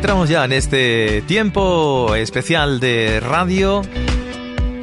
Entramos 0.00 0.30
ya 0.30 0.46
en 0.46 0.52
este 0.52 1.20
tiempo 1.26 2.14
especial 2.14 2.80
de 2.80 3.20
radio, 3.20 3.82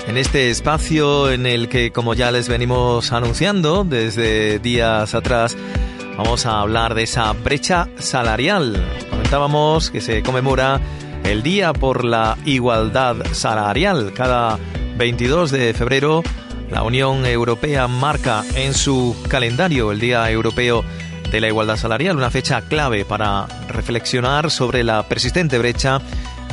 en 0.07 0.15
este 0.15 0.51
espacio 0.51 1.31
en 1.31 1.47
el 1.47 1.69
que, 1.69 1.91
como 1.91 2.13
ya 2.13 2.29
les 2.29 2.47
venimos 2.47 3.11
anunciando 3.11 3.83
desde 3.83 4.59
días 4.59 5.15
atrás, 5.15 5.57
vamos 6.17 6.45
a 6.45 6.59
hablar 6.59 6.93
de 6.93 7.01
esa 7.01 7.33
brecha 7.33 7.89
salarial. 7.97 8.79
Comentábamos 9.09 9.89
que 9.89 10.01
se 10.01 10.21
conmemora 10.21 10.79
el 11.23 11.41
Día 11.41 11.73
por 11.73 12.05
la 12.05 12.37
Igualdad 12.45 13.15
Salarial. 13.31 14.13
Cada 14.13 14.59
22 14.97 15.49
de 15.49 15.73
febrero, 15.73 16.21
la 16.69 16.83
Unión 16.83 17.25
Europea 17.25 17.87
marca 17.87 18.43
en 18.53 18.75
su 18.75 19.15
calendario 19.27 19.91
el 19.91 19.99
Día 19.99 20.29
Europeo 20.29 20.85
de 21.31 21.41
la 21.41 21.47
igualdad 21.47 21.77
salarial, 21.77 22.17
una 22.17 22.31
fecha 22.31 22.61
clave 22.61 23.05
para 23.05 23.47
reflexionar 23.69 24.49
sobre 24.51 24.83
la 24.83 25.03
persistente 25.03 25.57
brecha 25.57 25.99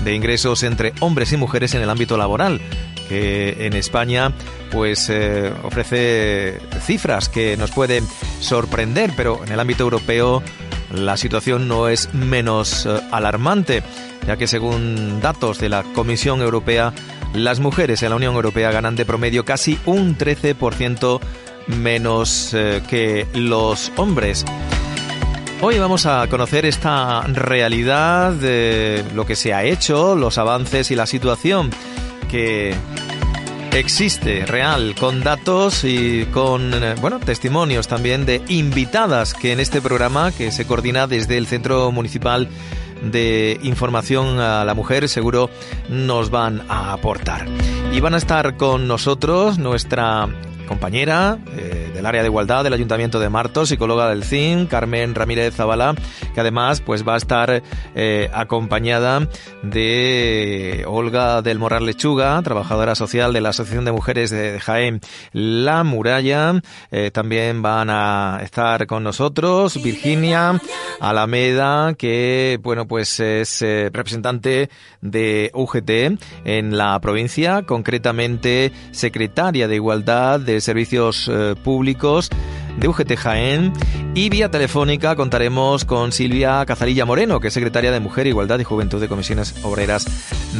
de 0.02 0.15
ingresos 0.15 0.62
entre 0.62 0.92
hombres 1.01 1.32
y 1.32 1.37
mujeres 1.37 1.74
en 1.74 1.82
el 1.82 1.91
ámbito 1.91 2.16
laboral, 2.16 2.60
que 3.09 3.66
en 3.66 3.74
España 3.74 4.32
pues 4.70 5.09
eh, 5.10 5.52
ofrece 5.62 6.59
cifras 6.80 7.29
que 7.29 7.56
nos 7.56 7.70
pueden 7.70 8.05
sorprender, 8.40 9.13
pero 9.16 9.40
en 9.45 9.52
el 9.52 9.60
ámbito 9.60 9.85
europeo 9.85 10.43
la 10.93 11.16
situación 11.16 11.68
no 11.68 11.88
es 11.88 12.13
menos 12.13 12.87
eh, 12.87 13.01
alarmante, 13.10 13.82
ya 14.26 14.37
que 14.37 14.46
según 14.46 15.20
datos 15.20 15.59
de 15.59 15.68
la 15.68 15.82
Comisión 15.82 16.41
Europea, 16.43 16.93
las 17.35 17.60
mujeres 17.60 18.02
en 18.02 18.10
la 18.10 18.16
Unión 18.16 18.35
Europea 18.35 18.70
ganan 18.70 18.96
de 18.96 19.04
promedio 19.04 19.45
casi 19.45 19.79
un 19.87 20.16
13% 20.16 21.20
menos 21.66 22.52
eh, 22.54 22.82
que 22.88 23.26
los 23.35 23.93
hombres. 23.96 24.45
Hoy 25.60 25.79
vamos 25.79 26.05
a 26.07 26.27
conocer 26.29 26.66
esta 26.66 27.23
realidad 27.23 28.33
de 28.33 29.05
lo 29.15 29.24
que 29.24 29.37
se 29.37 29.55
ha 29.55 29.65
hecho, 29.65 30.15
los 30.15 30.37
avances 30.38 30.91
y 30.91 30.95
la 30.95 31.07
situación 31.07 31.71
que 32.30 32.74
existe 33.73 34.47
real 34.47 34.95
con 34.99 35.23
datos 35.23 35.85
y 35.85 36.27
con 36.27 36.73
eh, 36.75 36.95
bueno 37.01 37.19
testimonios 37.19 37.88
también 37.88 38.25
de 38.25 38.43
invitadas 38.49 39.35
que 39.35 39.52
en 39.52 39.59
este 39.59 39.80
programa 39.80 40.30
que 40.30 40.52
se 40.52 40.65
coordina 40.65 41.07
desde 41.07 41.38
el 41.38 41.47
Centro 41.47 41.91
Municipal 41.91 42.49
de 43.02 43.59
Información 43.63 44.38
a 44.38 44.65
la 44.65 44.75
Mujer 44.75 45.09
seguro 45.09 45.51
nos 45.88 46.30
van 46.30 46.63
a 46.69 46.93
aportar. 46.93 47.47
Y 47.93 48.01
van 48.01 48.15
a 48.15 48.19
estar 48.19 48.57
con 48.57 48.87
nosotros 48.87 49.59
nuestra 49.59 50.29
compañera 50.66 51.38
eh, 51.57 51.84
del 52.05 52.09
área 52.09 52.23
de 52.23 52.29
igualdad 52.29 52.65
del 52.65 52.74
Ayuntamiento 52.74 53.19
de 53.19 53.30
Martos, 53.30 53.71
psicóloga 53.71 54.10
del 54.10 54.24
CIN, 54.24 54.66
Carmen 54.66 55.15
Ramírez 55.15 55.55
Zavala, 55.55 55.95
que 56.35 56.41
además 56.41 56.83
pues 56.83 57.09
va 57.09 57.15
a 57.15 57.16
estar 57.16 57.63
eh, 57.95 58.30
acompañada 58.35 59.27
de 59.63 60.85
Olga 60.87 61.41
del 61.41 61.59
Moral 61.59 61.87
Lechuga, 61.87 62.43
trabajadora 62.43 62.95
social 62.95 63.32
de 63.32 63.41
la 63.41 63.49
Asociación 63.49 63.87
de 63.87 63.93
Mujeres 63.93 64.28
de 64.31 64.60
Jaén 64.60 65.00
La 65.32 65.82
Muralla. 65.82 66.60
Eh, 66.91 67.10
también 67.10 67.62
van 67.62 67.88
a 67.88 68.41
estar 68.43 68.87
con 68.87 69.03
nosotros 69.03 69.82
Virginia 69.82 70.60
Alameda, 71.00 71.94
que 71.94 72.59
bueno 72.62 72.87
pues 72.87 73.19
es 73.19 73.62
representante 73.62 74.69
de 75.00 75.50
UGT 75.54 76.20
en 76.44 76.76
la 76.76 77.00
provincia, 77.00 77.62
concretamente 77.62 78.72
secretaria 78.91 79.69
de 79.69 79.76
Igualdad 79.76 80.38
de 80.41 80.60
Servicios 80.60 81.31
eh, 81.32 81.54
De 81.94 82.88
UGT 82.88 83.16
Jaén 83.16 83.72
y 84.15 84.28
vía 84.28 84.50
telefónica 84.50 85.15
contaremos 85.15 85.84
con 85.84 86.10
Silvia 86.12 86.65
Cazarilla 86.66 87.05
Moreno, 87.05 87.41
que 87.41 87.49
es 87.49 87.55
secretaria 87.55 87.93
de 87.93 88.00
Mujer, 88.00 88.27
Igualdad 88.27 88.59
y 88.59 88.65
Juventud 88.65 89.00
de 89.00 89.09
Comisiones 89.09 89.55
Obreras 89.62 90.06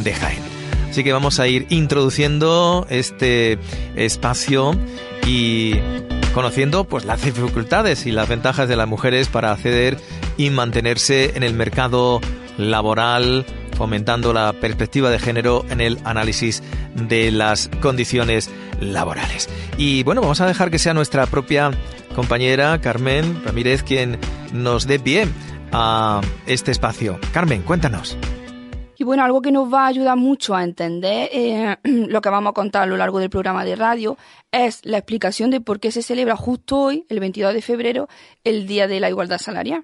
de 0.03 0.13
Jaén. 0.13 0.41
Así 0.89 1.03
que 1.03 1.11
vamos 1.11 1.41
a 1.41 1.47
ir 1.47 1.67
introduciendo 1.69 2.87
este 2.89 3.59
espacio 3.95 4.79
y 5.27 5.75
conociendo 6.33 6.85
pues 6.85 7.03
las 7.03 7.21
dificultades 7.23 8.05
y 8.05 8.11
las 8.11 8.29
ventajas 8.29 8.69
de 8.69 8.77
las 8.77 8.87
mujeres 8.87 9.27
para 9.27 9.51
acceder 9.51 9.97
y 10.37 10.51
mantenerse 10.51 11.35
en 11.35 11.43
el 11.43 11.53
mercado 11.53 12.21
laboral 12.57 13.45
fomentando 13.75 14.33
la 14.33 14.53
perspectiva 14.53 15.09
de 15.09 15.19
género 15.19 15.65
en 15.69 15.81
el 15.81 15.99
análisis 16.03 16.63
de 16.95 17.31
las 17.31 17.69
condiciones 17.81 18.49
laborales. 18.79 19.49
Y 19.77 20.03
bueno, 20.03 20.21
vamos 20.21 20.41
a 20.41 20.47
dejar 20.47 20.71
que 20.71 20.79
sea 20.79 20.93
nuestra 20.93 21.25
propia 21.27 21.71
compañera 22.15 22.79
Carmen 22.81 23.43
Ramírez 23.43 23.83
quien 23.83 24.17
nos 24.53 24.87
dé 24.87 24.99
pie 24.99 25.27
a 25.71 26.21
este 26.45 26.71
espacio. 26.71 27.19
Carmen, 27.33 27.61
cuéntanos. 27.61 28.17
Y 28.97 29.03
bueno, 29.03 29.23
algo 29.25 29.41
que 29.41 29.51
nos 29.51 29.71
va 29.71 29.83
a 29.83 29.87
ayudar 29.87 30.15
mucho 30.15 30.55
a 30.55 30.63
entender 30.63 31.29
eh, 31.33 31.75
lo 31.83 32.21
que 32.21 32.29
vamos 32.29 32.51
a 32.51 32.53
contar 32.53 32.83
a 32.83 32.85
lo 32.85 32.97
largo 32.97 33.19
del 33.19 33.29
programa 33.29 33.65
de 33.65 33.75
radio 33.75 34.17
es 34.51 34.85
la 34.85 34.97
explicación 34.97 35.51
de 35.51 35.59
por 35.59 35.79
qué 35.81 35.91
se 35.91 36.01
celebra 36.01 36.37
justo 36.37 36.79
hoy, 36.79 37.05
el 37.09 37.19
22 37.19 37.53
de 37.53 37.61
febrero, 37.61 38.07
el 38.45 38.67
Día 38.67 38.87
de 38.87 39.01
la 39.01 39.09
Igualdad 39.09 39.37
Salarial. 39.37 39.83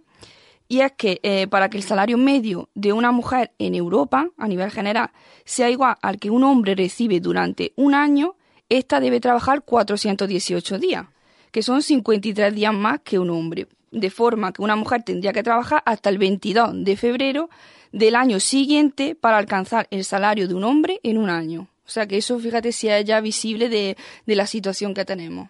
Y 0.72 0.80
es 0.80 0.94
que 0.94 1.20
eh, 1.24 1.48
para 1.48 1.70
que 1.70 1.76
el 1.76 1.84
salario 1.84 2.18
medio 2.18 2.70
de 2.76 2.94
una 2.94 3.12
mujer 3.12 3.52
en 3.59 3.76
Europa, 3.76 4.30
a 4.38 4.48
nivel 4.48 4.72
general, 4.72 5.12
sea 5.44 5.70
igual 5.70 5.98
al 6.02 6.18
que 6.18 6.30
un 6.30 6.46
hombre 6.46 6.76
recibe 6.76 7.20
durante 7.20 7.74
un 7.76 7.94
año, 7.94 8.36
ésta 8.70 9.02
debe 9.02 9.20
trabajar 9.20 9.64
418 9.66 10.80
días, 10.80 11.08
que 11.52 11.62
son 11.62 11.82
53 11.82 12.56
días 12.56 12.74
más 12.74 13.02
que 13.04 13.20
un 13.20 13.32
hombre. 13.32 13.68
De 13.92 14.09
forma 14.09 14.54
que 14.54 14.62
una 14.62 14.78
mujer 14.78 15.04
tendría 15.04 15.34
que 15.34 15.44
trabajar 15.44 15.84
hasta 15.86 16.09
el 16.09 16.18
22 16.18 16.86
de 16.86 16.96
febrero 16.96 17.50
del 17.92 18.16
año 18.16 18.40
siguiente 18.40 19.14
para 19.14 19.40
alcanzar 19.40 19.90
el 19.92 20.06
salario 20.06 20.48
de 20.48 20.53
un 20.53 20.64
hombre 20.64 21.02
en 21.03 21.18
un 21.18 21.30
año. 21.30 21.68
O 21.86 21.90
sea 21.90 22.08
que 22.08 22.16
eso, 22.16 22.40
fíjate, 22.40 22.72
si 22.72 22.88
es 22.88 23.03
ya 23.03 23.20
visible 23.20 23.68
de 23.68 23.98
la 24.26 24.48
situación 24.48 24.94
que 24.94 25.03
tenemos. 25.03 25.50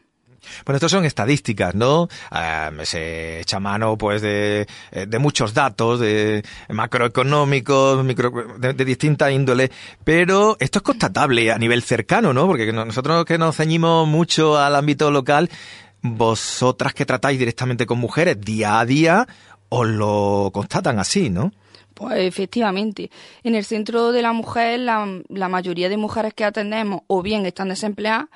Bueno, 0.66 0.78
estos 0.78 0.92
son 0.92 1.06
estadísticas, 1.06 1.76
¿no? 1.76 2.08
se 2.84 3.42
echa 3.42 3.60
mano, 3.60 3.98
pues, 3.98 4.22
de, 4.22 4.68
eh, 4.92 5.06
de 5.06 5.20
muchos 5.20 5.54
datos, 5.54 6.00
de 6.00 6.44
macroeconómicos, 6.70 8.04
micro, 8.04 8.32
de, 8.58 8.74
de 8.74 8.86
distinta 8.86 9.32
índole, 9.32 9.72
pero 10.04 10.58
esto 10.60 10.80
es 10.80 10.84
constatable 10.84 11.52
a 11.52 11.58
nivel 11.58 11.84
cercano, 11.84 12.34
¿no? 12.34 12.48
Porque 12.48 12.72
nosotros 12.74 13.26
que 13.26 13.38
nos 13.38 13.56
ceñimos 13.56 14.08
mucho 14.08 14.58
al 14.58 14.76
ámbito 14.76 15.12
local, 15.12 15.50
vosotras 16.02 16.94
que 16.94 17.06
tratáis 17.06 17.38
directamente 17.38 17.86
con 17.86 18.00
mujeres 18.00 18.40
día 18.40 18.80
a 18.80 18.86
día, 18.86 19.28
os 19.70 19.88
lo 19.88 20.50
constatan 20.54 21.00
así, 21.00 21.30
¿no? 21.30 21.52
Pues 21.94 22.20
efectivamente, 22.20 23.12
en 23.44 23.54
el 23.54 23.64
centro 23.64 24.12
de 24.12 24.22
la 24.22 24.34
mujer 24.34 24.80
la 24.80 25.50
mayoría 25.50 25.88
de 25.88 25.98
mujeres 25.98 26.34
que 26.34 26.46
atendemos 26.46 27.02
o 27.08 27.22
bien 27.22 27.46
están 27.46 27.70
desempleadas 27.70 28.28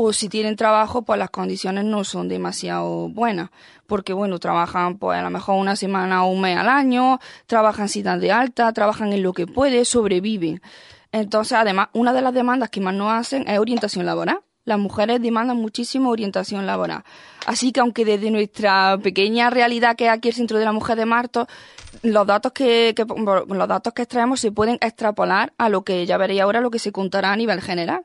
o 0.00 0.12
si 0.12 0.28
tienen 0.28 0.54
trabajo, 0.54 1.02
pues 1.02 1.18
las 1.18 1.30
condiciones 1.30 1.84
no 1.84 2.04
son 2.04 2.28
demasiado 2.28 3.08
buenas, 3.08 3.50
porque 3.88 4.12
bueno, 4.12 4.38
trabajan 4.38 4.96
pues 4.96 5.18
a 5.18 5.22
lo 5.22 5.30
mejor 5.30 5.56
una 5.56 5.74
semana 5.74 6.24
o 6.24 6.30
un 6.30 6.40
mes 6.40 6.56
al 6.56 6.68
año, 6.68 7.18
trabajan 7.46 7.88
dan 8.04 8.20
de 8.20 8.30
alta, 8.30 8.72
trabajan 8.72 9.12
en 9.12 9.24
lo 9.24 9.32
que 9.32 9.48
puede, 9.48 9.84
sobreviven. 9.84 10.62
Entonces, 11.10 11.58
además, 11.58 11.88
una 11.94 12.12
de 12.12 12.22
las 12.22 12.32
demandas 12.32 12.70
que 12.70 12.80
más 12.80 12.94
nos 12.94 13.10
hacen 13.10 13.48
es 13.48 13.58
orientación 13.58 14.06
laboral. 14.06 14.38
Las 14.64 14.78
mujeres 14.78 15.20
demandan 15.20 15.56
muchísimo 15.56 16.10
orientación 16.10 16.64
laboral. 16.64 17.02
Así 17.46 17.72
que 17.72 17.80
aunque 17.80 18.04
desde 18.04 18.30
nuestra 18.30 18.98
pequeña 19.02 19.50
realidad 19.50 19.96
que 19.96 20.06
es 20.06 20.12
aquí 20.12 20.28
el 20.28 20.34
Centro 20.34 20.58
de 20.58 20.64
la 20.64 20.72
Mujer 20.72 20.96
de 20.96 21.06
Marto, 21.06 21.48
los 22.04 22.24
datos 22.24 22.52
que, 22.52 22.94
que 22.94 23.04
los 23.04 23.68
datos 23.68 23.92
que 23.94 24.02
extraemos 24.02 24.38
se 24.38 24.52
pueden 24.52 24.78
extrapolar 24.80 25.54
a 25.58 25.68
lo 25.68 25.82
que 25.82 26.06
ya 26.06 26.18
veréis 26.18 26.42
ahora, 26.42 26.60
lo 26.60 26.70
que 26.70 26.78
se 26.78 26.92
contará 26.92 27.32
a 27.32 27.36
nivel 27.36 27.60
general. 27.60 28.04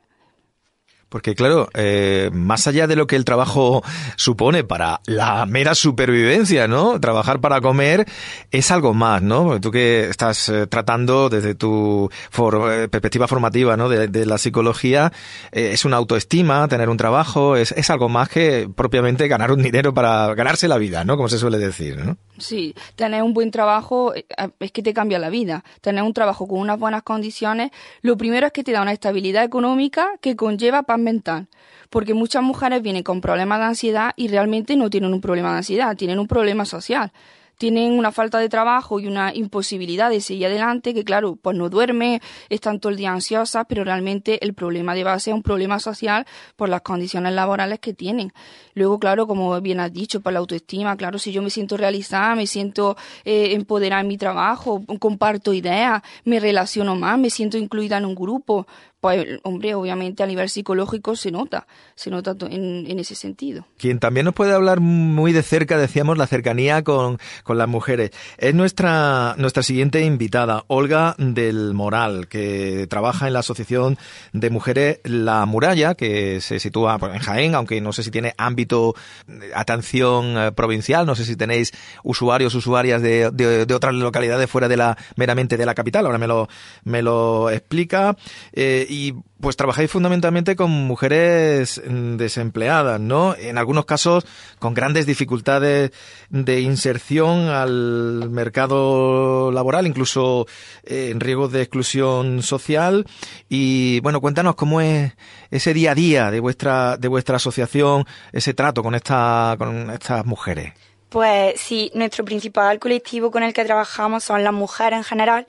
Porque 1.14 1.36
claro, 1.36 1.68
eh, 1.74 2.28
más 2.32 2.66
allá 2.66 2.88
de 2.88 2.96
lo 2.96 3.06
que 3.06 3.14
el 3.14 3.24
trabajo 3.24 3.84
supone 4.16 4.64
para 4.64 5.00
la 5.06 5.46
mera 5.46 5.76
supervivencia, 5.76 6.66
¿no? 6.66 6.98
Trabajar 6.98 7.40
para 7.40 7.60
comer 7.60 8.04
es 8.50 8.72
algo 8.72 8.94
más, 8.94 9.22
¿no? 9.22 9.60
tú 9.60 9.70
que 9.70 10.08
estás 10.08 10.48
eh, 10.48 10.66
tratando 10.66 11.28
desde 11.28 11.54
tu 11.54 12.10
eh, 12.10 12.88
perspectiva 12.90 13.28
formativa, 13.28 13.76
¿no? 13.76 13.88
De, 13.88 14.26
la 14.26 14.38
psicología, 14.38 15.12
es 15.52 15.84
una 15.84 15.98
autoestima, 15.98 16.66
tener 16.66 16.88
un 16.88 16.96
trabajo, 16.96 17.54
es, 17.54 17.70
es 17.70 17.90
algo 17.90 18.08
más 18.08 18.28
que 18.28 18.68
propiamente 18.74 19.28
ganar 19.28 19.52
un 19.52 19.62
dinero 19.62 19.94
para 19.94 20.34
ganarse 20.34 20.66
la 20.66 20.78
vida, 20.78 21.04
¿no? 21.04 21.16
Como 21.16 21.28
se 21.28 21.38
suele 21.38 21.58
decir, 21.58 21.96
¿no? 21.96 22.16
Sí, 22.38 22.74
tener 22.96 23.22
un 23.22 23.32
buen 23.32 23.50
trabajo 23.50 24.12
es 24.14 24.72
que 24.72 24.82
te 24.82 24.92
cambia 24.92 25.18
la 25.18 25.30
vida. 25.30 25.64
Tener 25.80 26.02
un 26.02 26.12
trabajo 26.12 26.48
con 26.48 26.58
unas 26.58 26.78
buenas 26.78 27.02
condiciones, 27.02 27.70
lo 28.02 28.16
primero 28.16 28.46
es 28.46 28.52
que 28.52 28.64
te 28.64 28.72
da 28.72 28.82
una 28.82 28.92
estabilidad 28.92 29.44
económica 29.44 30.10
que 30.20 30.34
conlleva 30.34 30.82
paz 30.82 30.98
mental. 30.98 31.48
Porque 31.90 32.12
muchas 32.12 32.42
mujeres 32.42 32.82
vienen 32.82 33.04
con 33.04 33.20
problemas 33.20 33.60
de 33.60 33.64
ansiedad 33.66 34.12
y 34.16 34.28
realmente 34.28 34.76
no 34.76 34.90
tienen 34.90 35.14
un 35.14 35.20
problema 35.20 35.52
de 35.52 35.58
ansiedad, 35.58 35.96
tienen 35.96 36.18
un 36.18 36.26
problema 36.26 36.64
social. 36.64 37.12
Tienen 37.58 37.92
una 37.92 38.12
falta 38.12 38.38
de 38.38 38.48
trabajo 38.48 39.00
y 39.00 39.06
una 39.06 39.34
imposibilidad 39.34 40.10
de 40.10 40.20
seguir 40.20 40.46
adelante, 40.46 40.94
que 40.94 41.04
claro, 41.04 41.36
pues 41.36 41.56
no 41.56 41.68
duermen, 41.68 42.20
están 42.48 42.80
todo 42.80 42.90
el 42.90 42.96
día 42.96 43.12
ansiosas, 43.12 43.66
pero 43.68 43.84
realmente 43.84 44.44
el 44.44 44.54
problema 44.54 44.94
de 44.94 45.04
base 45.04 45.30
es 45.30 45.34
un 45.34 45.42
problema 45.42 45.78
social 45.78 46.26
por 46.56 46.68
las 46.68 46.82
condiciones 46.82 47.32
laborales 47.34 47.78
que 47.78 47.94
tienen. 47.94 48.32
Luego, 48.74 48.98
claro, 48.98 49.26
como 49.26 49.60
bien 49.60 49.80
has 49.80 49.92
dicho, 49.92 50.20
por 50.20 50.32
la 50.32 50.40
autoestima, 50.40 50.96
claro, 50.96 51.18
si 51.18 51.32
yo 51.32 51.42
me 51.42 51.50
siento 51.50 51.76
realizada, 51.76 52.34
me 52.34 52.46
siento 52.46 52.96
eh, 53.24 53.52
empoderada 53.52 54.02
en 54.02 54.08
mi 54.08 54.18
trabajo, 54.18 54.82
comparto 54.98 55.52
ideas, 55.52 56.02
me 56.24 56.40
relaciono 56.40 56.96
más, 56.96 57.18
me 57.18 57.30
siento 57.30 57.56
incluida 57.56 57.98
en 57.98 58.04
un 58.04 58.14
grupo, 58.14 58.66
pues 59.04 59.26
hombre, 59.42 59.74
obviamente 59.74 60.22
a 60.22 60.26
nivel 60.26 60.48
psicológico 60.48 61.14
se 61.14 61.30
nota, 61.30 61.66
se 61.94 62.08
nota 62.08 62.34
en, 62.48 62.86
en, 62.90 62.98
ese 62.98 63.14
sentido. 63.14 63.66
Quien 63.76 63.98
también 63.98 64.24
nos 64.24 64.32
puede 64.32 64.54
hablar 64.54 64.80
muy 64.80 65.34
de 65.34 65.42
cerca, 65.42 65.76
decíamos, 65.76 66.16
la 66.16 66.26
cercanía 66.26 66.82
con, 66.82 67.18
con, 67.42 67.58
las 67.58 67.68
mujeres, 67.68 68.12
es 68.38 68.54
nuestra, 68.54 69.34
nuestra 69.36 69.62
siguiente 69.62 70.00
invitada, 70.00 70.64
Olga 70.68 71.16
del 71.18 71.74
Moral, 71.74 72.28
que 72.28 72.86
trabaja 72.88 73.26
en 73.26 73.34
la 73.34 73.40
Asociación 73.40 73.98
de 74.32 74.48
Mujeres 74.48 75.00
La 75.04 75.44
Muralla, 75.44 75.96
que 75.96 76.40
se 76.40 76.58
sitúa 76.58 76.96
pues, 76.96 77.12
en 77.12 77.20
Jaén, 77.20 77.54
aunque 77.54 77.82
no 77.82 77.92
sé 77.92 78.04
si 78.04 78.10
tiene 78.10 78.32
ámbito 78.38 78.94
de 79.26 79.54
atención 79.54 80.38
eh, 80.38 80.52
provincial, 80.52 81.04
no 81.04 81.14
sé 81.14 81.26
si 81.26 81.36
tenéis 81.36 81.72
usuarios, 82.04 82.54
usuarias 82.54 83.02
de, 83.02 83.30
de, 83.30 83.74
otras 83.74 83.92
localidades 83.92 84.48
fuera 84.48 84.66
de 84.66 84.78
la 84.78 84.96
meramente 85.16 85.58
de 85.58 85.66
la 85.66 85.74
capital, 85.74 86.06
ahora 86.06 86.16
me 86.16 86.26
lo, 86.26 86.48
me 86.84 87.02
lo 87.02 87.50
explica. 87.50 88.16
Eh, 88.54 88.86
y 88.94 89.14
pues 89.40 89.56
trabajáis 89.56 89.90
fundamentalmente 89.90 90.54
con 90.54 90.70
mujeres 90.70 91.82
mm, 91.84 92.16
desempleadas, 92.16 93.00
¿no? 93.00 93.34
En 93.36 93.58
algunos 93.58 93.84
casos 93.84 94.24
con 94.58 94.72
grandes 94.72 95.04
dificultades 95.04 95.90
de 96.30 96.60
inserción 96.60 97.48
al 97.48 98.30
mercado 98.30 99.50
laboral, 99.50 99.86
incluso 99.86 100.46
eh, 100.84 101.08
en 101.10 101.20
riesgo 101.20 101.48
de 101.48 101.62
exclusión 101.62 102.42
social. 102.42 103.04
Y 103.48 104.00
bueno, 104.00 104.20
cuéntanos 104.20 104.54
cómo 104.54 104.80
es 104.80 105.12
ese 105.50 105.74
día 105.74 105.90
a 105.90 105.94
día 105.94 106.30
de 106.30 106.40
vuestra, 106.40 106.96
de 106.96 107.08
vuestra 107.08 107.36
asociación, 107.36 108.04
ese 108.32 108.54
trato 108.54 108.82
con, 108.82 108.94
esta, 108.94 109.56
con 109.58 109.90
estas 109.90 110.24
mujeres. 110.24 110.72
Pues 111.08 111.60
sí, 111.60 111.90
nuestro 111.94 112.24
principal 112.24 112.78
colectivo 112.78 113.30
con 113.30 113.42
el 113.42 113.52
que 113.52 113.64
trabajamos 113.64 114.24
son 114.24 114.42
las 114.42 114.52
mujeres 114.52 114.98
en 114.98 115.04
general 115.04 115.46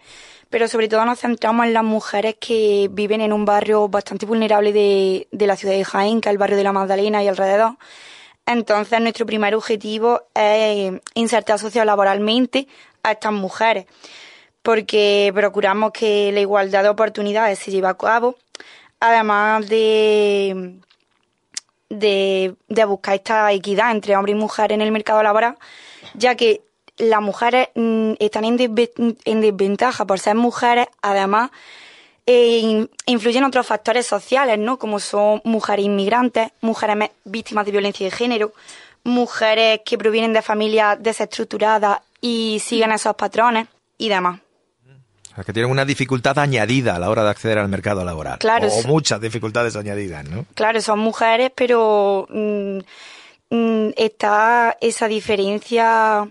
pero 0.50 0.68
sobre 0.68 0.88
todo 0.88 1.06
nos 1.06 1.20
centramos 1.20 1.66
en 1.66 1.74
las 1.74 1.84
mujeres 1.84 2.36
que 2.40 2.90
viven 2.92 3.22
en 3.22 3.34
un 3.34 3.46
barrio 3.46 3.88
bastante 3.88 4.26
vulnerable 4.26 4.72
de, 4.74 5.28
de 5.32 5.48
la 5.48 5.56
ciudad 5.56 5.74
de 5.74 5.84
Jaén, 5.84 6.22
que 6.22 6.30
es 6.30 6.34
el 6.34 6.38
barrio 6.38 6.58
de 6.58 6.64
la 6.64 6.72
Magdalena 6.72 7.24
y 7.24 7.28
alrededor. 7.28 7.78
Entonces, 8.46 9.02
nuestro 9.02 9.26
primer 9.26 9.56
objetivo 9.56 10.22
es 10.36 10.94
insertar 11.16 11.58
sociolaboralmente 11.58 12.68
a 13.02 13.14
estas 13.14 13.34
mujeres, 13.34 13.86
porque 14.62 15.32
procuramos 15.34 15.92
que 15.92 16.32
la 16.32 16.42
igualdad 16.42 16.84
de 16.84 16.90
oportunidades 16.90 17.60
se 17.60 17.72
lleve 17.72 17.88
a 17.88 17.98
cabo, 17.98 18.36
además 19.00 19.68
de, 19.68 20.80
de, 21.90 22.56
de 22.68 22.86
buscar 22.86 23.16
esta 23.16 23.52
equidad 23.52 23.92
entre 23.92 24.16
hombres 24.16 24.36
y 24.36 24.40
mujeres 24.40 24.76
en 24.76 24.82
el 24.82 24.92
mercado 24.92 25.24
laboral, 25.24 25.58
ya 26.14 26.36
que 26.36 26.65
las 26.98 27.22
mujeres 27.22 27.70
mm, 27.76 28.14
están 28.20 28.46
en, 28.46 29.42
desventaja 29.42 30.06
por 30.06 30.20
ser 30.20 30.36
mujeres, 30.36 30.88
además 31.02 31.52
eh, 32.26 32.88
influyen 33.06 33.44
otros 33.44 33.68
factores 33.68 34.06
sociales, 34.06 34.58
¿no? 34.58 34.78
Como 34.78 35.00
son 35.00 35.42
mujeres 35.44 35.86
inmigrantes, 35.86 36.52
mujeres 36.62 37.12
víctimas 37.24 37.66
de 37.66 37.72
violencia 37.72 38.06
de 38.06 38.12
género, 38.12 38.54
mujeres 39.04 39.82
que 39.86 39.98
provienen 39.98 40.34
de 40.34 40.42
familias 40.42 40.98
desestructuradas 41.02 42.00
y 42.22 42.62
siguen 42.64 42.92
esos 42.92 43.16
patrones 43.16 43.68
y 43.98 44.10
demás. 44.10 44.40
Que 45.46 45.52
tienen 45.52 45.70
una 45.70 45.84
dificultad 45.84 46.40
añadida 46.40 46.96
a 46.96 47.00
la 47.00 47.10
hora 47.10 47.26
de 47.26 47.30
acceder 47.30 47.58
al 47.58 47.68
mercado 47.68 48.06
laboral. 48.06 48.40
Claro. 48.40 48.70
O 48.70 48.84
muchas 48.84 49.20
dificultades 49.20 49.76
añadidas, 49.76 50.24
¿no? 50.24 50.46
Claro, 50.56 50.80
son 50.80 51.00
mujeres, 51.00 51.52
pero 51.54 52.26
mm, 52.30 52.78
mm, 53.50 53.90
está 53.98 54.78
esa 54.80 55.10
diferencia 55.10 56.26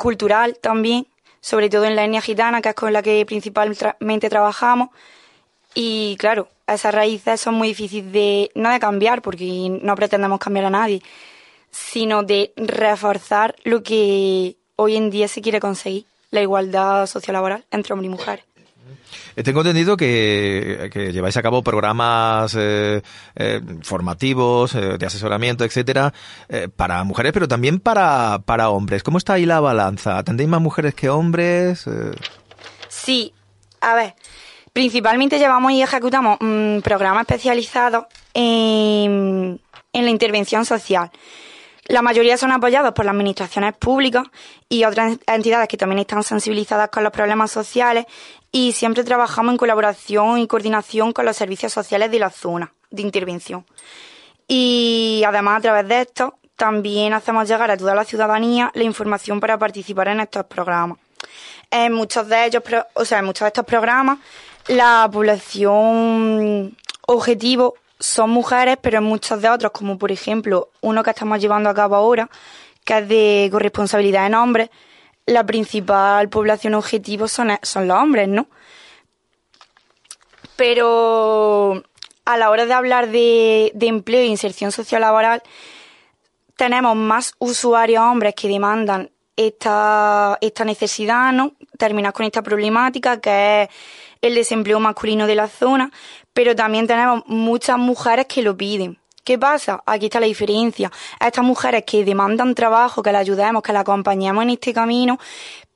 cultural 0.00 0.56
también, 0.60 1.06
sobre 1.40 1.68
todo 1.68 1.84
en 1.84 1.94
la 1.94 2.04
etnia 2.04 2.22
gitana, 2.22 2.62
que 2.62 2.70
es 2.70 2.74
con 2.74 2.92
la 2.92 3.02
que 3.02 3.24
principalmente 3.26 4.30
trabajamos. 4.30 4.88
Y 5.74 6.16
claro, 6.18 6.48
esas 6.66 6.94
raíces 6.94 7.40
son 7.40 7.54
muy 7.54 7.68
difíciles 7.68 8.10
de, 8.10 8.50
no 8.54 8.70
de 8.70 8.80
cambiar, 8.80 9.20
porque 9.20 9.78
no 9.82 9.94
pretendemos 9.94 10.38
cambiar 10.40 10.64
a 10.64 10.70
nadie, 10.70 11.02
sino 11.70 12.22
de 12.22 12.52
reforzar 12.56 13.54
lo 13.64 13.82
que 13.82 14.56
hoy 14.76 14.96
en 14.96 15.10
día 15.10 15.28
se 15.28 15.42
quiere 15.42 15.60
conseguir, 15.60 16.06
la 16.30 16.40
igualdad 16.40 17.06
sociolaboral 17.06 17.64
entre 17.70 17.92
hombres 17.92 18.08
y 18.08 18.10
mujeres. 18.10 18.44
Eh, 19.40 19.42
tengo 19.42 19.60
entendido 19.62 19.96
que, 19.96 20.90
lleváis 21.14 21.36
a 21.38 21.42
cabo 21.42 21.62
programas 21.62 22.54
eh, 22.58 23.00
eh, 23.34 23.60
formativos, 23.80 24.74
de 24.74 25.06
asesoramiento, 25.06 25.64
etcétera, 25.64 26.12
para 26.76 27.02
mujeres, 27.04 27.32
pero 27.32 27.48
también 27.48 27.80
para, 27.80 28.40
para 28.44 28.68
hombres. 28.68 29.02
¿Cómo 29.02 29.16
está 29.16 29.34
ahí 29.34 29.46
la 29.46 29.60
balanza? 29.60 30.18
¿Atendéis 30.18 30.50
más 30.50 30.60
mujeres 30.60 30.94
que 30.94 31.08
hombres? 31.08 31.86
Sí, 32.88 33.32
a 33.80 33.94
ver, 33.94 34.14
principalmente 34.74 35.38
llevamos 35.38 35.72
y 35.72 35.80
ejecutamos 35.80 36.36
mm, 36.40 36.80
programas 36.80 37.22
especializados 37.22 38.04
en, 38.34 39.58
en 39.94 40.04
la 40.04 40.10
intervención 40.10 40.66
social. 40.66 41.10
La 41.90 42.02
mayoría 42.02 42.36
son 42.36 42.52
apoyados 42.52 42.92
por 42.92 43.04
las 43.04 43.14
administraciones 43.14 43.76
públicas 43.76 44.22
y 44.68 44.84
otras 44.84 45.18
entidades 45.26 45.66
que 45.66 45.76
también 45.76 45.98
están 45.98 46.22
sensibilizadas 46.22 46.88
con 46.88 47.02
los 47.02 47.12
problemas 47.12 47.50
sociales 47.50 48.06
y 48.52 48.70
siempre 48.70 49.02
trabajamos 49.02 49.50
en 49.50 49.58
colaboración 49.58 50.38
y 50.38 50.46
coordinación 50.46 51.12
con 51.12 51.26
los 51.26 51.36
servicios 51.36 51.72
sociales 51.72 52.12
de 52.12 52.20
la 52.20 52.30
zona 52.30 52.72
de 52.92 53.02
intervención. 53.02 53.66
Y 54.46 55.24
además 55.26 55.58
a 55.58 55.62
través 55.62 55.88
de 55.88 56.02
esto 56.02 56.38
también 56.54 57.12
hacemos 57.12 57.48
llegar 57.48 57.72
a 57.72 57.76
toda 57.76 57.96
la 57.96 58.04
ciudadanía 58.04 58.70
la 58.74 58.84
información 58.84 59.40
para 59.40 59.58
participar 59.58 60.06
en 60.06 60.20
estos 60.20 60.44
programas. 60.44 60.98
En 61.72 61.92
muchos 61.92 62.28
de 62.28 62.46
ellos, 62.46 62.62
o 62.94 63.04
sea, 63.04 63.18
en 63.18 63.24
muchos 63.24 63.46
de 63.46 63.48
estos 63.48 63.64
programas, 63.64 64.20
la 64.68 65.08
población 65.10 66.76
objetivo 67.08 67.74
son 68.00 68.30
mujeres, 68.30 68.78
pero 68.80 68.98
en 68.98 69.04
muchos 69.04 69.40
de 69.40 69.50
otros, 69.50 69.72
como 69.72 69.98
por 69.98 70.10
ejemplo 70.10 70.70
uno 70.80 71.02
que 71.02 71.10
estamos 71.10 71.38
llevando 71.38 71.68
a 71.68 71.74
cabo 71.74 71.94
ahora, 71.96 72.28
que 72.84 72.98
es 72.98 73.08
de 73.08 73.48
corresponsabilidad 73.52 74.26
en 74.26 74.34
hombres, 74.34 74.70
la 75.26 75.44
principal 75.44 76.28
población 76.28 76.74
objetivo 76.74 77.28
son, 77.28 77.52
son 77.62 77.86
los 77.86 77.96
hombres, 77.96 78.28
¿no? 78.28 78.48
Pero 80.56 81.82
a 82.24 82.36
la 82.36 82.50
hora 82.50 82.66
de 82.66 82.72
hablar 82.72 83.08
de, 83.08 83.72
empleo 83.80 84.20
e 84.20 84.26
inserción 84.26 84.72
sociolaboral, 84.72 85.42
tenemos 86.56 86.96
más 86.96 87.34
usuarios 87.38 88.02
hombres 88.02 88.34
que 88.34 88.48
demandan 88.48 89.10
esta, 89.36 90.36
esta 90.40 90.64
necesidad, 90.64 91.32
¿no? 91.32 91.52
Terminar 91.78 92.12
con 92.12 92.26
esta 92.26 92.42
problemática 92.42 93.20
que 93.20 93.62
es 93.62 93.68
el 94.20 94.34
desempleo 94.34 94.80
masculino 94.80 95.26
de 95.26 95.34
la 95.34 95.48
zona, 95.48 95.90
pero 96.32 96.54
también 96.54 96.86
tenemos 96.86 97.22
muchas 97.26 97.78
mujeres 97.78 98.26
que 98.26 98.42
lo 98.42 98.56
piden. 98.56 98.98
¿Qué 99.24 99.38
pasa? 99.38 99.82
Aquí 99.86 100.06
está 100.06 100.18
la 100.18 100.26
diferencia. 100.26 100.90
Estas 101.20 101.44
mujeres 101.44 101.84
que 101.86 102.04
demandan 102.04 102.54
trabajo, 102.54 103.02
que 103.02 103.12
las 103.12 103.20
ayudemos, 103.20 103.62
que 103.62 103.72
las 103.72 103.82
acompañemos 103.82 104.42
en 104.42 104.50
este 104.50 104.72
camino, 104.72 105.18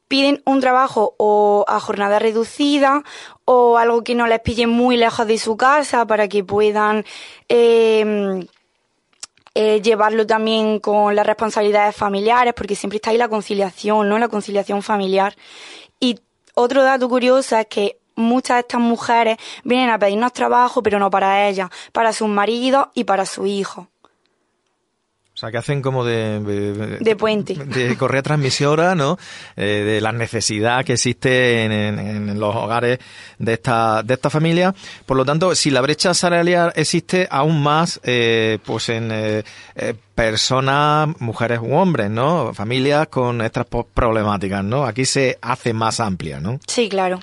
piden 0.08 0.42
un 0.44 0.60
trabajo 0.60 1.14
o 1.18 1.64
a 1.68 1.80
jornada 1.80 2.18
reducida 2.18 3.02
o 3.44 3.78
algo 3.78 4.02
que 4.02 4.14
no 4.14 4.26
les 4.26 4.40
pille 4.40 4.66
muy 4.66 4.96
lejos 4.96 5.26
de 5.26 5.38
su 5.38 5.56
casa 5.56 6.06
para 6.06 6.28
que 6.28 6.44
puedan 6.44 7.04
em, 7.48 8.46
eh, 9.54 9.80
llevarlo 9.82 10.26
también 10.26 10.80
con 10.80 11.14
las 11.14 11.26
responsabilidades 11.26 11.94
familiares, 11.94 12.54
porque 12.54 12.74
siempre 12.74 12.96
está 12.96 13.10
ahí 13.10 13.18
la 13.18 13.28
conciliación, 13.28 14.08
¿no? 14.08 14.18
La 14.18 14.28
conciliación 14.28 14.82
familiar. 14.82 15.36
Y 16.00 16.18
otro 16.54 16.82
dato 16.82 17.08
curioso 17.08 17.56
es 17.56 17.66
que 17.66 17.98
muchas 18.16 18.56
de 18.56 18.60
estas 18.60 18.80
mujeres 18.80 19.36
vienen 19.64 19.90
a 19.90 19.98
pedirnos 19.98 20.32
trabajo, 20.32 20.82
pero 20.82 20.98
no 20.98 21.10
para 21.10 21.48
ellas, 21.48 21.70
para 21.92 22.12
sus 22.12 22.28
maridos 22.28 22.88
y 22.94 23.04
para 23.04 23.26
sus 23.26 23.46
hijos. 23.46 23.86
O 25.34 25.36
sea, 25.36 25.50
que 25.50 25.58
hacen 25.58 25.82
como 25.82 26.04
de... 26.04 26.38
De, 27.00 27.16
puente. 27.16 27.56
De 27.56 27.96
correa 27.96 28.22
transmisora, 28.22 28.94
¿no? 28.94 29.18
Eh, 29.56 29.82
de 29.84 30.00
la 30.00 30.12
necesidad 30.12 30.84
que 30.84 30.92
existe 30.92 31.64
en, 31.64 32.38
los 32.38 32.54
hogares 32.54 33.00
de 33.40 33.54
esta, 33.54 34.04
de 34.04 34.14
esta 34.14 34.30
familia. 34.30 34.72
Por 35.04 35.16
lo 35.16 35.24
tanto, 35.24 35.56
si 35.56 35.70
la 35.70 35.80
brecha 35.80 36.14
salarial 36.14 36.72
existe 36.76 37.26
aún 37.28 37.64
más, 37.64 37.98
eh, 38.04 38.58
pues 38.64 38.88
en 38.90 39.08
eh, 39.10 39.42
personas, 40.14 41.08
mujeres 41.20 41.58
u 41.60 41.74
hombres, 41.74 42.10
¿no? 42.10 42.54
Familias 42.54 43.08
con 43.08 43.40
estas 43.40 43.66
problemáticas, 43.92 44.62
¿no? 44.62 44.84
Aquí 44.84 45.04
se 45.04 45.36
hace 45.42 45.72
más 45.72 45.98
amplia, 45.98 46.38
¿no? 46.38 46.60
Sí, 46.68 46.88
claro. 46.88 47.18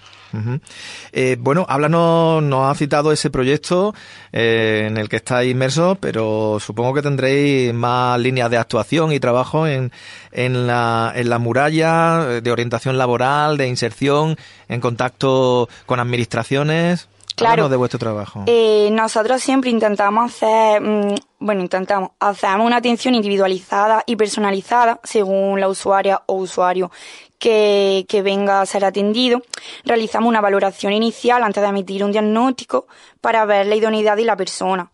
Eh, 1.12 1.38
bueno, 1.40 1.66
háblanos, 1.68 2.44
nos 2.44 2.72
ha 2.72 2.76
citado 2.76 3.12
ese 3.12 3.30
proyecto 3.30 3.94
eh, 4.32 4.86
en 4.88 4.98
el 4.98 5.10
que 5.10 5.18
estáis 5.18 5.52
inmersos, 5.52 5.98
pero 6.00 6.58
supongo 6.60 6.94
que 6.94 7.02
tendréis 7.02 7.74
más 7.74 8.20
líneas 8.20 8.50
de 8.50 8.58
actuación 8.58 9.12
y 9.12 9.20
trabajo 9.20 9.68
en, 9.68 9.92
en, 10.32 10.68
la, 10.68 11.12
en 11.16 11.30
la 11.30 11.40
muralla 11.40 12.42
de 12.42 12.52
orientación 12.52 12.98
laboral, 12.98 13.58
de 13.58 13.68
inserción, 13.68 14.38
en 14.68 14.82
contacto 14.82 15.70
con 15.86 16.00
administraciones. 16.00 17.08
Claro. 17.36 17.70
de 17.70 17.78
vuestro 17.78 18.00
trabajo. 18.00 18.44
Eh, 18.48 18.90
nosotros 18.92 19.42
siempre 19.42 19.70
intentamos 19.70 20.32
hacer, 20.32 20.82
mm, 20.82 21.16
bueno, 21.40 21.62
intentamos, 21.62 22.12
hacemos 22.20 22.66
una 22.66 22.78
atención 22.78 23.16
individualizada 23.16 24.04
y 24.06 24.16
personalizada 24.16 25.00
según 25.04 25.60
la 25.60 25.68
usuaria 25.68 26.22
o 26.26 26.36
usuario 26.36 26.92
que, 27.40 28.06
que 28.08 28.22
venga 28.22 28.62
a 28.62 28.66
ser 28.66 28.86
atendido. 28.86 29.42
Realizamos 29.84 30.30
una 30.30 30.42
valoración 30.42 30.94
inicial 30.94 31.44
antes 31.44 31.64
de 31.64 31.70
emitir 31.70 32.04
un 32.04 32.12
diagnóstico 32.12 32.88
para 33.20 33.46
ver 33.46 33.66
la 33.66 33.76
idoneidad 33.76 34.16
de 34.16 34.26
la 34.26 34.36
persona 34.36 34.92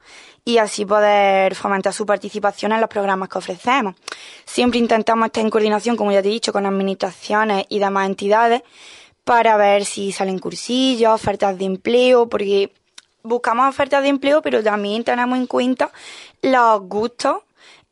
y 0.48 0.60
así 0.60 0.86
poder 0.86 1.56
fomentar 1.56 1.92
su 1.92 2.06
participación 2.06 2.72
en 2.72 2.80
los 2.80 2.90
programas 2.90 3.28
que 3.28 3.38
ofrecemos. 3.38 3.96
Siempre 4.46 4.80
intentamos 4.80 5.26
estar 5.26 5.44
en 5.44 5.50
coordinación, 5.50 5.98
como 5.98 6.14
ya 6.14 6.22
te 6.22 6.30
he 6.30 6.32
dicho, 6.32 6.54
con 6.54 6.66
administraciones 6.66 7.66
y 7.68 7.80
demás 7.80 8.08
entidades 8.08 8.62
para 9.28 9.58
ver 9.58 9.84
si 9.84 10.14
salen 10.14 10.40
cursillos, 10.40 11.14
ofertas 11.14 11.58
de 11.58 11.66
empleo, 11.66 12.30
porque 12.30 12.72
buscamos 13.24 13.68
ofertas 13.68 14.02
de 14.02 14.08
empleo, 14.08 14.42
pero 14.42 14.64
también 14.64 15.04
tenemos 15.04 15.38
en 15.38 15.48
cuenta 15.48 15.92
los 16.42 16.82
gustos 16.84 17.40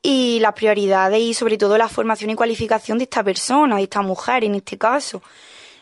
y 0.01 0.39
las 0.39 0.53
prioridades 0.53 1.19
y 1.19 1.33
sobre 1.33 1.57
todo 1.57 1.77
la 1.77 1.89
formación 1.89 2.29
y 2.29 2.35
cualificación 2.35 2.99
de 2.99 3.03
esta 3.03 3.21
persona, 3.21 3.75
de 3.75 3.83
esta 3.83 4.01
mujer 4.01 4.45
en 4.45 4.55
este 4.55 4.77
caso. 4.77 5.21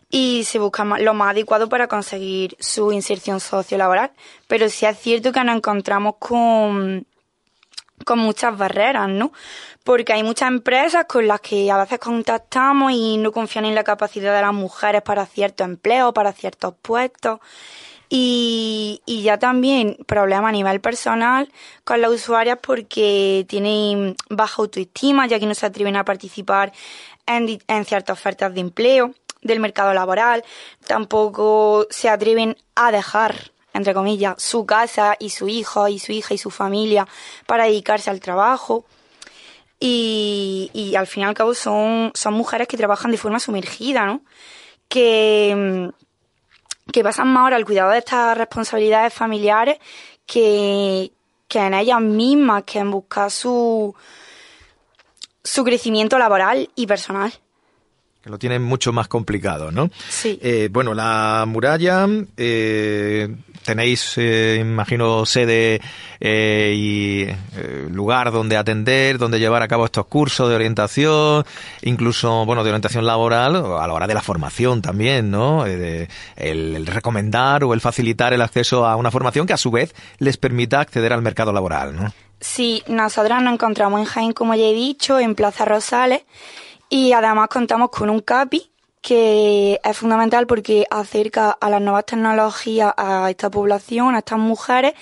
Y 0.09 0.43
se 0.43 0.57
busca 0.57 0.83
lo 0.85 1.13
más 1.13 1.29
adecuado 1.29 1.69
para 1.69 1.87
conseguir 1.87 2.57
su 2.59 2.91
inserción 2.91 3.39
sociolaboral. 3.39 4.09
Pero 4.47 4.69
sí 4.69 4.87
es 4.87 4.97
cierto 4.97 5.31
que 5.31 5.43
nos 5.43 5.55
encontramos 5.55 6.15
con, 6.17 7.05
con 8.05 8.19
muchas 8.19 8.57
barreras, 8.57 9.07
¿no? 9.07 9.31
porque 9.83 10.13
hay 10.13 10.23
muchas 10.23 10.47
empresas 10.47 11.05
con 11.05 11.27
las 11.27 11.41
que 11.41 11.69
a 11.69 11.77
veces 11.77 11.99
contactamos 11.99 12.91
y 12.93 13.17
no 13.17 13.31
confían 13.31 13.65
en 13.65 13.75
la 13.75 13.83
capacidad 13.83 14.33
de 14.33 14.41
las 14.41 14.53
mujeres 14.53 15.01
para 15.01 15.25
ciertos 15.25 15.65
empleos, 15.65 16.13
para 16.13 16.31
ciertos 16.31 16.73
puestos. 16.81 17.39
Y, 18.09 19.01
y 19.05 19.23
ya 19.23 19.39
también 19.39 19.97
problemas 20.05 20.49
a 20.49 20.51
nivel 20.51 20.79
personal 20.81 21.51
con 21.83 21.99
las 21.99 22.11
usuarias 22.11 22.59
porque 22.61 23.45
tienen 23.49 24.15
baja 24.29 24.61
autoestima, 24.61 25.25
ya 25.25 25.39
que 25.39 25.47
no 25.47 25.55
se 25.55 25.65
atreven 25.65 25.95
a 25.95 26.05
participar 26.05 26.73
en 27.25 27.85
ciertas 27.85 28.19
ofertas 28.19 28.53
de 28.53 28.61
empleo 28.61 29.13
del 29.41 29.59
mercado 29.59 29.93
laboral, 29.93 30.43
tampoco 30.85 31.87
se 31.89 32.07
atreven 32.07 32.55
a 32.75 32.91
dejar 32.91 33.52
entre 33.73 33.93
comillas, 33.93 34.41
su 34.41 34.65
casa 34.65 35.15
y 35.19 35.29
su 35.29 35.47
hijo 35.47 35.87
y 35.87 35.99
su 35.99 36.11
hija 36.11 36.33
y 36.33 36.37
su 36.37 36.49
familia 36.49 37.07
para 37.45 37.65
dedicarse 37.65 38.09
al 38.09 38.19
trabajo. 38.19 38.85
Y, 39.79 40.69
y 40.73 40.95
al 40.95 41.07
fin 41.07 41.23
y 41.23 41.25
al 41.25 41.33
cabo 41.33 41.53
son, 41.53 42.11
son 42.13 42.33
mujeres 42.33 42.67
que 42.67 42.77
trabajan 42.77 43.11
de 43.11 43.17
forma 43.17 43.39
sumergida, 43.39 44.05
¿no? 44.05 44.21
Que, 44.87 45.91
que 46.91 47.03
pasan 47.03 47.27
más 47.27 47.43
ahora 47.43 47.57
al 47.57 47.65
cuidado 47.65 47.91
de 47.91 47.97
estas 47.97 48.37
responsabilidades 48.37 49.13
familiares 49.13 49.79
que, 50.25 51.11
que 51.47 51.59
en 51.59 51.73
ellas 51.73 51.99
mismas, 51.99 52.63
que 52.63 52.79
en 52.79 52.91
buscar 52.91 53.29
su, 53.29 53.93
su 55.43 55.63
crecimiento 55.63 56.17
laboral 56.17 56.69
y 56.75 56.87
personal 56.87 57.33
que 58.23 58.29
lo 58.29 58.39
tienen 58.39 58.63
mucho 58.63 58.93
más 58.93 59.09
complicado, 59.09 59.69
¿no? 59.69 59.89
Sí. 60.07 60.39
Eh, 60.41 60.69
bueno, 60.71 60.93
la 60.93 61.43
muralla, 61.45 62.07
eh, 62.37 63.35
tenéis, 63.63 64.17
eh, 64.17 64.57
imagino, 64.61 65.25
sede 65.25 65.81
eh, 66.19 66.73
y 66.75 67.21
eh, 67.23 67.87
lugar 67.89 68.31
donde 68.31 68.57
atender, 68.57 69.17
donde 69.17 69.39
llevar 69.39 69.61
a 69.61 69.67
cabo 69.67 69.85
estos 69.85 70.05
cursos 70.05 70.49
de 70.49 70.55
orientación, 70.55 71.45
incluso, 71.81 72.45
bueno, 72.45 72.63
de 72.63 72.69
orientación 72.69 73.05
laboral, 73.05 73.55
a 73.55 73.87
la 73.87 73.93
hora 73.93 74.07
de 74.07 74.13
la 74.13 74.21
formación 74.21 74.81
también, 74.81 75.31
¿no? 75.31 75.65
el, 75.65 76.07
el, 76.35 76.85
recomendar 76.85 77.63
o 77.63 77.73
el 77.73 77.81
facilitar 77.81 78.33
el 78.33 78.41
acceso 78.41 78.85
a 78.85 78.95
una 78.95 79.11
formación 79.11 79.47
que 79.47 79.53
a 79.53 79.57
su 79.57 79.71
vez 79.71 79.95
les 80.19 80.37
permita 80.37 80.79
acceder 80.79 81.13
al 81.13 81.21
mercado 81.21 81.51
laboral, 81.53 81.95
¿no? 81.95 82.13
Sí, 82.39 82.83
nosotras 82.87 83.41
nos 83.41 83.53
encontramos 83.53 84.01
en 84.01 84.05
Jaén, 84.05 84.33
como 84.33 84.53
ya 84.53 84.65
he 84.65 84.73
dicho, 84.73 85.17
en 85.17 85.33
Plaza 85.33 85.63
Rosales, 85.63 86.23
y 86.89 87.13
además 87.13 87.47
contamos 87.47 87.89
con 87.89 88.09
un 88.09 88.19
CAPI 88.19 88.72
que 89.03 89.79
es 89.83 89.97
fundamental 89.97 90.47
porque 90.47 90.87
acerca 90.89 91.51
a 91.51 91.69
las 91.69 91.81
nuevas 91.81 92.05
tecnologías 92.05 92.93
a 92.95 93.29
esta 93.29 93.51
población, 93.51 94.15
a 94.15 94.19
estas 94.19 94.39
mujeres, 94.39 94.93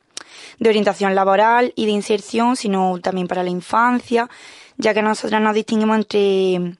de 0.59 0.69
orientación 0.69 1.15
laboral 1.15 1.73
y 1.75 1.85
de 1.85 1.91
inserción, 1.91 2.55
sino 2.55 2.99
también 2.99 3.27
para 3.27 3.43
la 3.43 3.49
infancia, 3.49 4.29
ya 4.77 4.93
que 4.93 5.01
nosotros 5.01 5.41
nos 5.41 5.53
distinguimos 5.53 5.97
entre 5.97 6.77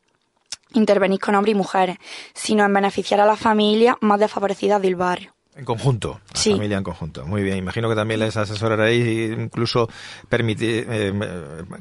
intervenir 0.74 1.20
con 1.20 1.36
hombres 1.36 1.54
y 1.54 1.58
mujeres, 1.58 1.98
sino 2.34 2.64
en 2.64 2.74
beneficiar 2.74 3.20
a 3.20 3.26
las 3.26 3.40
familias 3.40 3.96
más 4.02 4.20
desfavorecidas 4.20 4.82
del 4.82 4.96
barrio. 4.96 5.34
En 5.60 5.66
conjunto, 5.66 6.22
la 6.34 6.40
sí. 6.40 6.52
familia 6.52 6.78
en 6.78 6.86
conjunto. 6.86 7.26
Muy 7.26 7.44
bien, 7.44 7.58
imagino 7.58 7.90
que 7.90 7.96
también 7.96 8.22
les 8.22 8.38
asesoraréis 8.38 9.06
e 9.06 9.42
incluso 9.42 9.90
permitir 10.30 10.88
eh, 10.90 11.14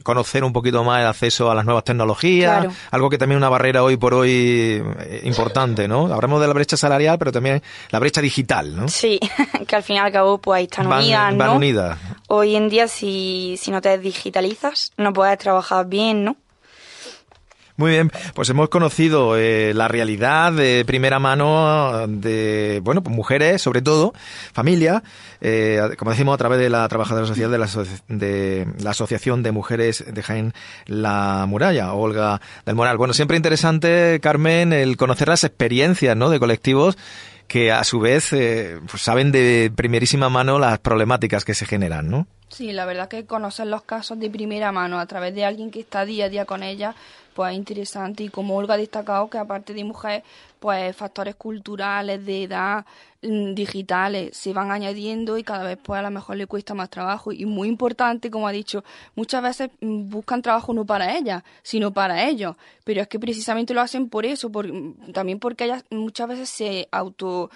conocer 0.02 0.42
un 0.42 0.52
poquito 0.52 0.82
más 0.82 1.00
el 1.00 1.06
acceso 1.06 1.49
a 1.49 1.54
las 1.54 1.64
nuevas 1.64 1.85
tecnologías, 1.85 2.62
claro. 2.62 2.75
algo 2.90 3.08
que 3.08 3.18
también 3.18 3.37
es 3.37 3.42
una 3.42 3.49
barrera 3.49 3.85
hoy 3.85 3.97
por 3.97 4.14
hoy 4.14 4.82
eh, 4.99 5.20
importante, 5.23 5.87
¿no? 5.87 6.12
Hablamos 6.12 6.40
de 6.40 6.49
la 6.49 6.54
brecha 6.54 6.76
salarial, 6.76 7.20
pero 7.20 7.30
también 7.30 7.62
la 7.90 8.00
brecha 8.00 8.20
digital, 8.20 8.75
¿no? 8.75 8.88
Sí, 8.88 9.20
que 9.68 9.76
al 9.76 9.85
fin 9.85 9.94
y 9.94 9.99
al 10.00 10.11
cabo 10.11 10.38
pues 10.38 10.58
ahí 10.58 10.64
están 10.64 10.88
van, 10.88 10.99
unidas, 10.99 11.32
¿no? 11.32 11.38
Van 11.38 11.50
unidas. 11.50 11.99
Hoy 12.26 12.56
en 12.56 12.68
día 12.68 12.88
si, 12.88 13.56
si 13.61 13.70
no 13.70 13.80
te 13.80 13.97
digitalizas 13.97 14.90
no 14.97 15.12
puedes 15.12 15.38
trabajar 15.38 15.87
bien, 15.87 16.25
¿no? 16.25 16.37
Muy 17.78 17.92
bien, 17.92 18.11
pues 18.35 18.50
hemos 18.50 18.70
conocido 18.70 19.37
eh, 19.37 19.73
la 19.73 19.87
realidad 19.87 20.52
de 20.52 20.82
primera 20.85 21.20
mano 21.20 22.08
de, 22.08 22.80
bueno, 22.82 23.04
pues 23.04 23.14
mujeres, 23.14 23.62
sobre 23.62 23.82
todo, 23.82 24.12
familia, 24.52 25.04
eh, 25.40 25.90
como 25.97 26.11
decimos, 26.11 26.35
a 26.35 26.38
través 26.38 26.58
de 26.58 26.70
la 26.70 26.88
trabajadora 26.88 27.28
social 27.28 27.52
de 27.52 27.58
la, 27.58 27.68
de 28.08 28.66
la 28.82 28.90
Asociación 28.90 29.44
de 29.44 29.52
Mujeres 29.52 30.04
de 30.12 30.23
Jaén 30.25 30.54
La 30.87 31.47
Muralla, 31.47 31.92
Olga 31.92 32.40
del 32.66 32.75
Moral. 32.75 32.97
Bueno, 32.97 33.14
siempre 33.14 33.37
interesante, 33.37 34.18
Carmen, 34.20 34.73
el 34.73 34.97
conocer 34.97 35.28
las 35.28 35.44
experiencias, 35.44 36.16
¿no?, 36.16 36.30
de 36.30 36.40
colectivos 36.40 36.99
que 37.47 37.70
a 37.70 37.85
su 37.85 38.00
vez 38.00 38.32
eh, 38.32 38.80
pues 38.90 39.04
saben 39.04 39.30
de 39.30 39.70
primerísima 39.73 40.28
mano 40.28 40.58
las 40.58 40.80
problemáticas 40.80 41.44
que 41.44 41.54
se 41.54 41.64
generan, 41.64 42.11
¿no? 42.11 42.26
Sí, 42.50 42.72
la 42.72 42.86
verdad 42.86 43.08
que 43.08 43.26
conocer 43.26 43.66
los 43.66 43.82
casos 43.82 44.18
de 44.18 44.30
primera 44.30 44.72
mano 44.72 44.98
a 44.98 45.06
través 45.06 45.34
de 45.34 45.44
alguien 45.44 45.70
que 45.70 45.80
está 45.80 46.04
día 46.06 46.24
a 46.24 46.28
día 46.30 46.46
con 46.46 46.62
ella, 46.62 46.94
pues 47.34 47.52
es 47.52 47.58
interesante. 47.58 48.24
Y 48.24 48.30
como 48.30 48.56
Olga 48.56 48.74
ha 48.74 48.76
destacado, 48.78 49.28
que 49.28 49.36
aparte 49.38 49.74
de 49.74 49.84
mujer, 49.84 50.24
pues 50.58 50.96
factores 50.96 51.34
culturales, 51.36 52.24
de 52.24 52.44
edad, 52.44 52.86
digitales 53.20 54.36
se 54.36 54.52
van 54.52 54.70
añadiendo 54.70 55.38
y 55.38 55.42
cada 55.42 55.64
vez 55.64 55.76
pues 55.82 55.98
a 55.98 56.02
lo 56.02 56.10
mejor 56.10 56.36
le 56.36 56.46
cuesta 56.46 56.74
más 56.74 56.88
trabajo. 56.88 57.32
Y 57.32 57.44
muy 57.44 57.68
importante, 57.68 58.30
como 58.30 58.48
ha 58.48 58.52
dicho, 58.52 58.82
muchas 59.14 59.42
veces 59.42 59.70
buscan 59.80 60.40
trabajo 60.40 60.72
no 60.72 60.86
para 60.86 61.16
ellas, 61.16 61.42
sino 61.62 61.92
para 61.92 62.28
ellos. 62.28 62.56
Pero 62.84 63.02
es 63.02 63.08
que 63.08 63.20
precisamente 63.20 63.74
lo 63.74 63.82
hacen 63.82 64.08
por 64.08 64.24
eso, 64.24 64.50
por, 64.50 64.66
también 65.12 65.38
porque 65.38 65.64
ellas 65.64 65.84
muchas 65.90 66.28
veces 66.28 66.48
se 66.48 66.88
auto 66.90 67.50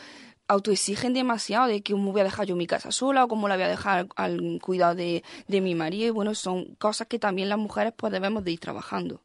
autoexigen 0.52 1.12
demasiado 1.12 1.66
de 1.66 1.82
que 1.82 1.92
cómo 1.92 2.12
voy 2.12 2.20
a 2.20 2.24
dejar 2.24 2.46
yo 2.46 2.56
mi 2.56 2.66
casa 2.66 2.92
sola 2.92 3.24
o 3.24 3.28
cómo 3.28 3.48
la 3.48 3.56
voy 3.56 3.64
a 3.64 3.68
dejar 3.68 4.08
al 4.16 4.58
cuidado 4.62 4.94
de, 4.94 5.22
de 5.48 5.60
mi 5.60 5.74
marido. 5.74 6.06
Y 6.06 6.10
bueno, 6.10 6.34
son 6.34 6.74
cosas 6.76 7.06
que 7.08 7.18
también 7.18 7.48
las 7.48 7.58
mujeres 7.58 7.92
pues 7.96 8.12
debemos 8.12 8.44
de 8.44 8.52
ir 8.52 8.60
trabajando. 8.60 9.20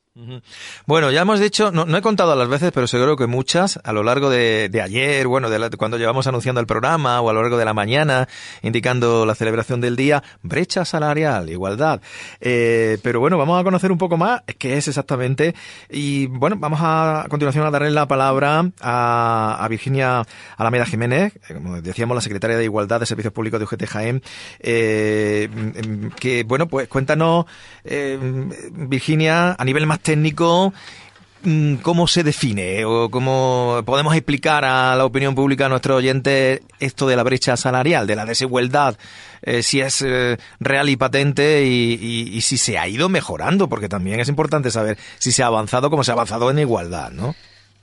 Bueno, 0.85 1.11
ya 1.11 1.21
hemos 1.21 1.39
dicho, 1.39 1.71
no, 1.71 1.95
he 1.95 2.01
contado 2.01 2.35
las 2.35 2.47
veces, 2.47 2.71
pero 2.71 2.87
seguro 2.87 3.15
que 3.15 3.27
muchas, 3.27 3.79
a 3.83 3.93
lo 3.93 4.03
largo 4.03 4.29
de, 4.29 4.69
ayer, 4.83 5.27
bueno, 5.27 5.49
de 5.49 5.69
cuando 5.77 5.97
llevamos 5.97 6.25
anunciando 6.27 6.59
el 6.59 6.67
programa, 6.67 7.21
o 7.21 7.29
a 7.29 7.33
lo 7.33 7.41
largo 7.41 7.57
de 7.57 7.65
la 7.65 7.73
mañana, 7.73 8.27
indicando 8.63 9.25
la 9.25 9.35
celebración 9.35 9.79
del 9.81 9.95
día, 9.95 10.23
brecha 10.41 10.85
salarial, 10.85 11.49
igualdad. 11.49 12.01
Eh, 12.39 12.97
pero 13.03 13.19
bueno, 13.19 13.37
vamos 13.37 13.59
a 13.59 13.63
conocer 13.63 13.91
un 13.91 13.97
poco 13.97 14.17
más 14.17 14.41
qué 14.57 14.77
es 14.77 14.87
exactamente. 14.87 15.53
Y 15.89 16.27
bueno, 16.27 16.55
vamos 16.57 16.79
a, 16.81 17.25
a 17.25 17.27
continuación 17.27 17.65
a 17.65 17.71
darle 17.71 17.91
la 17.91 18.07
palabra 18.07 18.71
a, 18.81 19.57
a 19.59 19.67
Virginia 19.67 20.23
Alameda 20.57 20.85
Jiménez, 20.85 21.33
eh, 21.49 21.53
como 21.53 21.81
decíamos, 21.81 22.15
la 22.15 22.21
secretaria 22.21 22.57
de 22.57 22.63
Igualdad 22.63 22.99
de 22.99 23.05
Servicios 23.05 23.33
Públicos 23.33 23.59
de 23.59 23.65
UGT 23.65 23.85
Jaén, 23.85 24.23
eh, 24.59 25.49
que 26.19 26.43
bueno, 26.43 26.67
pues 26.67 26.87
cuéntanos, 26.87 27.45
Virginia, 28.71 29.55
a 29.57 29.65
nivel 29.65 29.85
más 29.85 29.99
técnico, 30.07 30.73
mm, 31.43 31.75
¿cómo 31.81 32.07
se 32.07 32.23
define 32.23 32.85
o 32.85 33.09
cómo 33.09 33.81
podemos 33.85 34.15
explicar 34.15 34.63
a 34.63 34.95
la 34.95 35.03
opinión 35.03 35.35
pública, 35.35 35.65
a 35.65 35.69
nuestros 35.69 35.97
oyentes, 35.97 36.61
esto 36.79 37.07
de 37.07 37.17
la 37.17 37.23
brecha 37.23 37.57
salarial, 37.57 38.07
de 38.07 38.15
la 38.15 38.23
desigualdad, 38.23 38.97
eh, 39.41 39.63
si 39.63 39.81
es 39.81 40.01
eh, 40.01 40.37
real 40.61 40.87
y 40.87 40.95
patente 40.95 41.65
y, 41.65 42.39
si 42.39 42.57
se 42.57 42.77
ha 42.77 42.87
ido 42.87 43.09
mejorando? 43.09 43.67
Porque 43.67 43.89
también 43.89 44.21
es 44.21 44.29
importante 44.29 44.71
saber 44.71 44.97
si 45.19 45.33
se 45.33 45.43
ha 45.43 45.47
avanzado 45.47 45.89
como 45.89 46.05
se 46.05 46.11
ha 46.11 46.13
avanzado 46.13 46.49
en 46.51 46.59
igualdad, 46.59 47.11
¿no? 47.11 47.35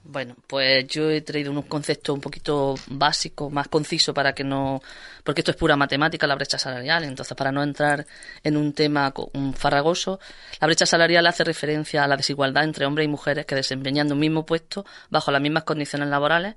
Bueno, 0.07 0.37
pues 0.47 0.87
yo 0.87 1.11
he 1.11 1.23
traído 1.23 1.51
unos 1.51 1.65
conceptos 1.65 2.15
un 2.15 2.21
poquito 2.21 2.75
básicos, 2.89 3.51
más 3.51 3.69
concisos 3.69 4.15
para 4.15 4.35
que 4.35 4.45
no, 4.45 4.83
porque 5.23 5.41
esto 5.41 5.51
es 5.51 5.57
pura 5.57 5.77
matemática, 5.77 6.27
la 6.27 6.35
brecha 6.35 6.59
salarial, 6.59 7.05
entonces 7.05 7.35
para 7.35 7.51
no 7.51 7.63
entrar 7.63 8.07
en 8.43 8.59
un 8.59 8.75
tema 8.75 9.15
farragoso, 9.57 10.21
la 10.61 10.67
brecha 10.67 10.85
salarial 10.85 11.27
hace 11.27 11.43
referencia 11.43 12.05
a 12.05 12.07
la 12.07 12.19
desigualdad 12.19 12.65
entre 12.65 12.85
hombres 12.85 13.07
y 13.07 13.09
mujeres 13.09 13.47
que 13.47 13.55
desempeñando 13.55 14.13
un 14.13 14.21
mismo 14.21 14.45
puesto, 14.45 14.85
bajo 15.09 15.31
las 15.33 15.41
mismas 15.41 15.65
condiciones 15.65 16.09
laborales, 16.09 16.55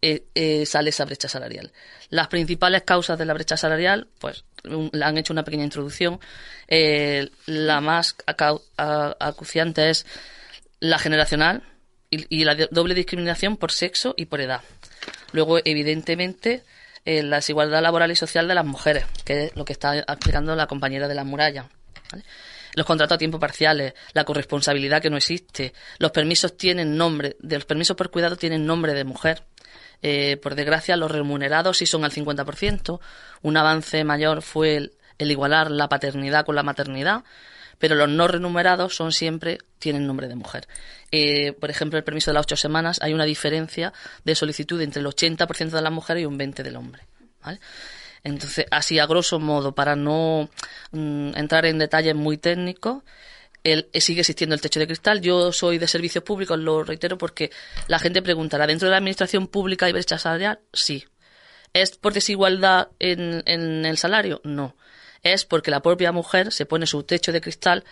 eh, 0.00 0.26
eh, 0.32 0.64
sale 0.64 0.90
esa 0.90 1.04
brecha 1.04 1.28
salarial. 1.28 1.72
Las 2.10 2.28
principales 2.28 2.82
causas 2.82 3.18
de 3.18 3.24
la 3.24 3.34
brecha 3.34 3.56
salarial, 3.56 4.06
pues 4.20 4.44
han 5.02 5.18
hecho 5.18 5.32
una 5.32 5.42
pequeña 5.42 5.64
introducción. 5.64 6.20
Eh, 6.68 7.28
la 7.46 7.80
más 7.80 8.14
acuciante 9.18 9.90
es 9.90 10.06
la 10.78 10.98
generacional, 10.98 11.64
y, 12.12 12.44
la 12.44 12.54
doble 12.70 12.94
discriminación 12.94 13.56
por 13.56 13.72
sexo 13.72 14.14
y 14.16 14.26
por 14.26 14.40
edad. 14.40 14.60
Luego, 15.32 15.58
evidentemente, 15.64 16.62
eh, 17.04 17.22
la 17.22 17.36
desigualdad 17.36 17.82
laboral 17.82 18.10
y 18.10 18.16
social 18.16 18.46
de 18.46 18.54
las 18.54 18.66
mujeres, 18.66 19.04
que 19.24 19.44
es 19.44 19.56
lo 19.56 19.64
que 19.64 19.72
está 19.72 19.98
explicando 19.98 20.54
la 20.54 20.66
compañera 20.66 21.08
de 21.08 21.14
las 21.14 21.24
murallas. 21.24 21.66
Los 22.74 22.86
contratos 22.86 23.16
a 23.16 23.18
tiempo 23.18 23.38
parciales, 23.38 23.94
la 24.12 24.24
corresponsabilidad 24.24 25.00
que 25.00 25.10
no 25.10 25.16
existe, 25.16 25.72
los 25.98 26.10
permisos 26.10 26.56
tienen 26.56 26.96
nombre, 26.96 27.36
de 27.40 27.56
los 27.56 27.64
permisos 27.64 27.96
por 27.96 28.10
cuidado 28.10 28.36
tienen 28.36 28.66
nombre 28.66 28.92
de 28.92 29.04
mujer. 29.04 29.44
Eh, 30.02 30.36
por 30.36 30.54
desgracia, 30.54 30.96
los 30.96 31.10
remunerados 31.10 31.78
sí 31.78 31.86
son 31.86 32.04
al 32.04 32.12
50%. 32.12 33.00
Un 33.42 33.56
avance 33.56 34.04
mayor 34.04 34.42
fue 34.42 34.90
el 35.18 35.30
igualar 35.30 35.70
la 35.70 35.88
paternidad 35.88 36.44
con 36.44 36.56
la 36.56 36.62
maternidad 36.62 37.24
pero 37.82 37.96
los 37.96 38.08
no 38.08 38.28
renumerados 38.28 38.94
son 38.94 39.10
siempre, 39.10 39.58
tienen 39.80 40.06
nombre 40.06 40.28
de 40.28 40.36
mujer. 40.36 40.68
Eh, 41.10 41.52
por 41.52 41.68
ejemplo, 41.68 41.98
el 41.98 42.04
permiso 42.04 42.30
de 42.30 42.34
las 42.34 42.42
ocho 42.42 42.54
semanas, 42.54 43.00
hay 43.02 43.12
una 43.12 43.24
diferencia 43.24 43.92
de 44.22 44.36
solicitud 44.36 44.80
entre 44.80 45.00
el 45.00 45.06
80% 45.08 45.70
de 45.70 45.82
las 45.82 45.92
mujeres 45.92 46.22
y 46.22 46.26
un 46.26 46.38
20% 46.38 46.62
del 46.62 46.76
hombre. 46.76 47.02
Entonces, 48.22 48.66
así 48.70 49.00
a 49.00 49.06
grosso 49.06 49.40
modo, 49.40 49.74
para 49.74 49.96
no 49.96 50.48
mm, 50.92 51.36
entrar 51.36 51.66
en 51.66 51.78
detalles 51.78 52.14
muy 52.14 52.38
técnicos, 52.38 53.02
el, 53.64 53.88
sigue 53.94 54.20
existiendo 54.20 54.54
el 54.54 54.60
techo 54.60 54.78
de 54.78 54.86
cristal. 54.86 55.20
Yo 55.20 55.50
soy 55.50 55.78
de 55.78 55.88
servicios 55.88 56.22
públicos, 56.22 56.56
lo 56.60 56.84
reitero 56.84 57.18
porque 57.18 57.50
la 57.88 57.98
gente 57.98 58.22
preguntará, 58.22 58.68
¿dentro 58.68 58.86
de 58.86 58.92
la 58.92 58.98
administración 58.98 59.48
pública 59.48 59.86
hay 59.86 59.92
brecha 59.92 60.18
salarial? 60.18 60.60
Sí. 60.72 61.04
¿Es 61.72 61.96
por 61.96 62.12
desigualdad 62.12 62.90
en 63.00 63.84
el 63.84 63.98
salario? 63.98 64.40
No 64.44 64.76
es 65.22 65.44
porque 65.44 65.70
la 65.70 65.80
propia 65.80 66.12
mujer 66.12 66.52
se 66.52 66.66
pone 66.66 66.86
su 66.86 67.02
techo 67.02 67.32
de 67.32 67.40
cristal. 67.40 67.84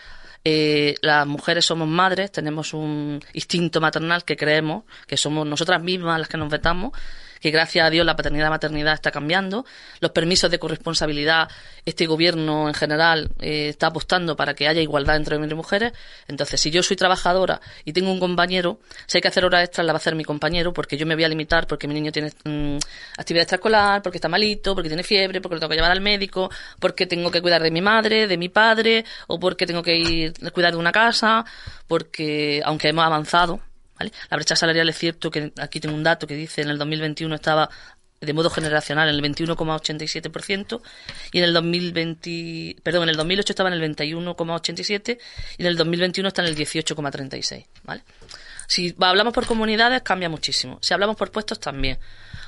Eh, 0.44 0.94
las 1.02 1.26
mujeres 1.26 1.66
somos 1.66 1.86
madres, 1.86 2.32
tenemos 2.32 2.72
un 2.72 3.22
instinto 3.34 3.80
maternal 3.80 4.24
que 4.24 4.36
creemos 4.36 4.84
que 5.06 5.16
somos 5.16 5.46
nosotras 5.46 5.82
mismas 5.82 6.18
las 6.18 6.28
que 6.28 6.38
nos 6.38 6.48
vetamos 6.48 6.92
que 7.40 7.50
gracias 7.50 7.86
a 7.86 7.90
Dios 7.90 8.06
la 8.06 8.16
paternidad 8.16 8.46
y 8.48 8.50
maternidad 8.50 8.94
está 8.94 9.10
cambiando. 9.10 9.64
Los 10.00 10.12
permisos 10.12 10.50
de 10.50 10.58
corresponsabilidad, 10.58 11.48
este 11.84 12.06
gobierno 12.06 12.68
en 12.68 12.74
general 12.74 13.30
eh, 13.40 13.68
está 13.68 13.88
apostando 13.88 14.36
para 14.36 14.54
que 14.54 14.68
haya 14.68 14.80
igualdad 14.80 15.16
entre 15.16 15.36
hombres 15.36 15.52
y 15.52 15.54
mujeres. 15.54 15.92
Entonces, 16.28 16.60
si 16.60 16.70
yo 16.70 16.82
soy 16.82 16.96
trabajadora 16.96 17.60
y 17.84 17.92
tengo 17.92 18.12
un 18.12 18.20
compañero, 18.20 18.80
si 19.06 19.18
hay 19.18 19.22
que 19.22 19.28
hacer 19.28 19.44
horas 19.44 19.64
extras, 19.64 19.86
la 19.86 19.92
va 19.92 19.96
a 19.96 20.00
hacer 20.00 20.14
mi 20.14 20.24
compañero, 20.24 20.72
porque 20.72 20.96
yo 20.96 21.06
me 21.06 21.14
voy 21.14 21.24
a 21.24 21.28
limitar 21.28 21.66
porque 21.66 21.88
mi 21.88 21.94
niño 21.94 22.12
tiene 22.12 22.30
mm, 22.44 22.78
actividad 23.16 23.42
extraescolar, 23.42 24.02
porque 24.02 24.18
está 24.18 24.28
malito, 24.28 24.74
porque 24.74 24.88
tiene 24.88 25.02
fiebre, 25.02 25.40
porque 25.40 25.54
lo 25.54 25.60
tengo 25.60 25.70
que 25.70 25.76
llevar 25.76 25.92
al 25.92 26.00
médico, 26.00 26.50
porque 26.78 27.06
tengo 27.06 27.30
que 27.30 27.40
cuidar 27.40 27.62
de 27.62 27.70
mi 27.70 27.80
madre, 27.80 28.26
de 28.26 28.36
mi 28.36 28.48
padre, 28.48 29.04
o 29.26 29.40
porque 29.40 29.66
tengo 29.66 29.82
que 29.82 29.96
ir 29.96 30.34
a 30.46 30.50
cuidar 30.50 30.72
de 30.72 30.78
una 30.78 30.92
casa, 30.92 31.44
porque 31.86 32.62
aunque 32.64 32.88
hemos 32.88 33.04
avanzado, 33.04 33.60
la 34.00 34.36
brecha 34.36 34.56
salarial 34.56 34.88
es 34.88 34.98
cierto 34.98 35.30
que 35.30 35.52
aquí 35.58 35.80
tengo 35.80 35.94
un 35.94 36.02
dato 36.02 36.26
que 36.26 36.34
dice 36.34 36.62
en 36.62 36.70
el 36.70 36.78
2021 36.78 37.34
estaba 37.34 37.70
de 38.20 38.32
modo 38.32 38.50
generacional 38.50 39.08
en 39.08 39.14
el 39.14 39.22
21,87% 39.22 40.80
y 41.32 41.38
en 41.38 41.44
el 41.44 41.54
2020, 41.54 42.76
perdón, 42.82 43.04
en 43.04 43.08
el 43.10 43.16
2008 43.16 43.52
estaba 43.52 43.70
en 43.70 43.80
el 43.80 43.96
21,87 43.96 45.18
y 45.56 45.62
en 45.62 45.66
el 45.66 45.76
2021 45.76 46.28
está 46.28 46.42
en 46.42 46.48
el 46.48 46.56
18,36, 46.56 47.66
¿vale? 47.84 48.02
Si 48.66 48.94
hablamos 49.00 49.32
por 49.32 49.46
comunidades 49.46 50.02
cambia 50.02 50.28
muchísimo, 50.28 50.78
si 50.82 50.92
hablamos 50.92 51.16
por 51.16 51.30
puestos 51.30 51.58
también 51.58 51.98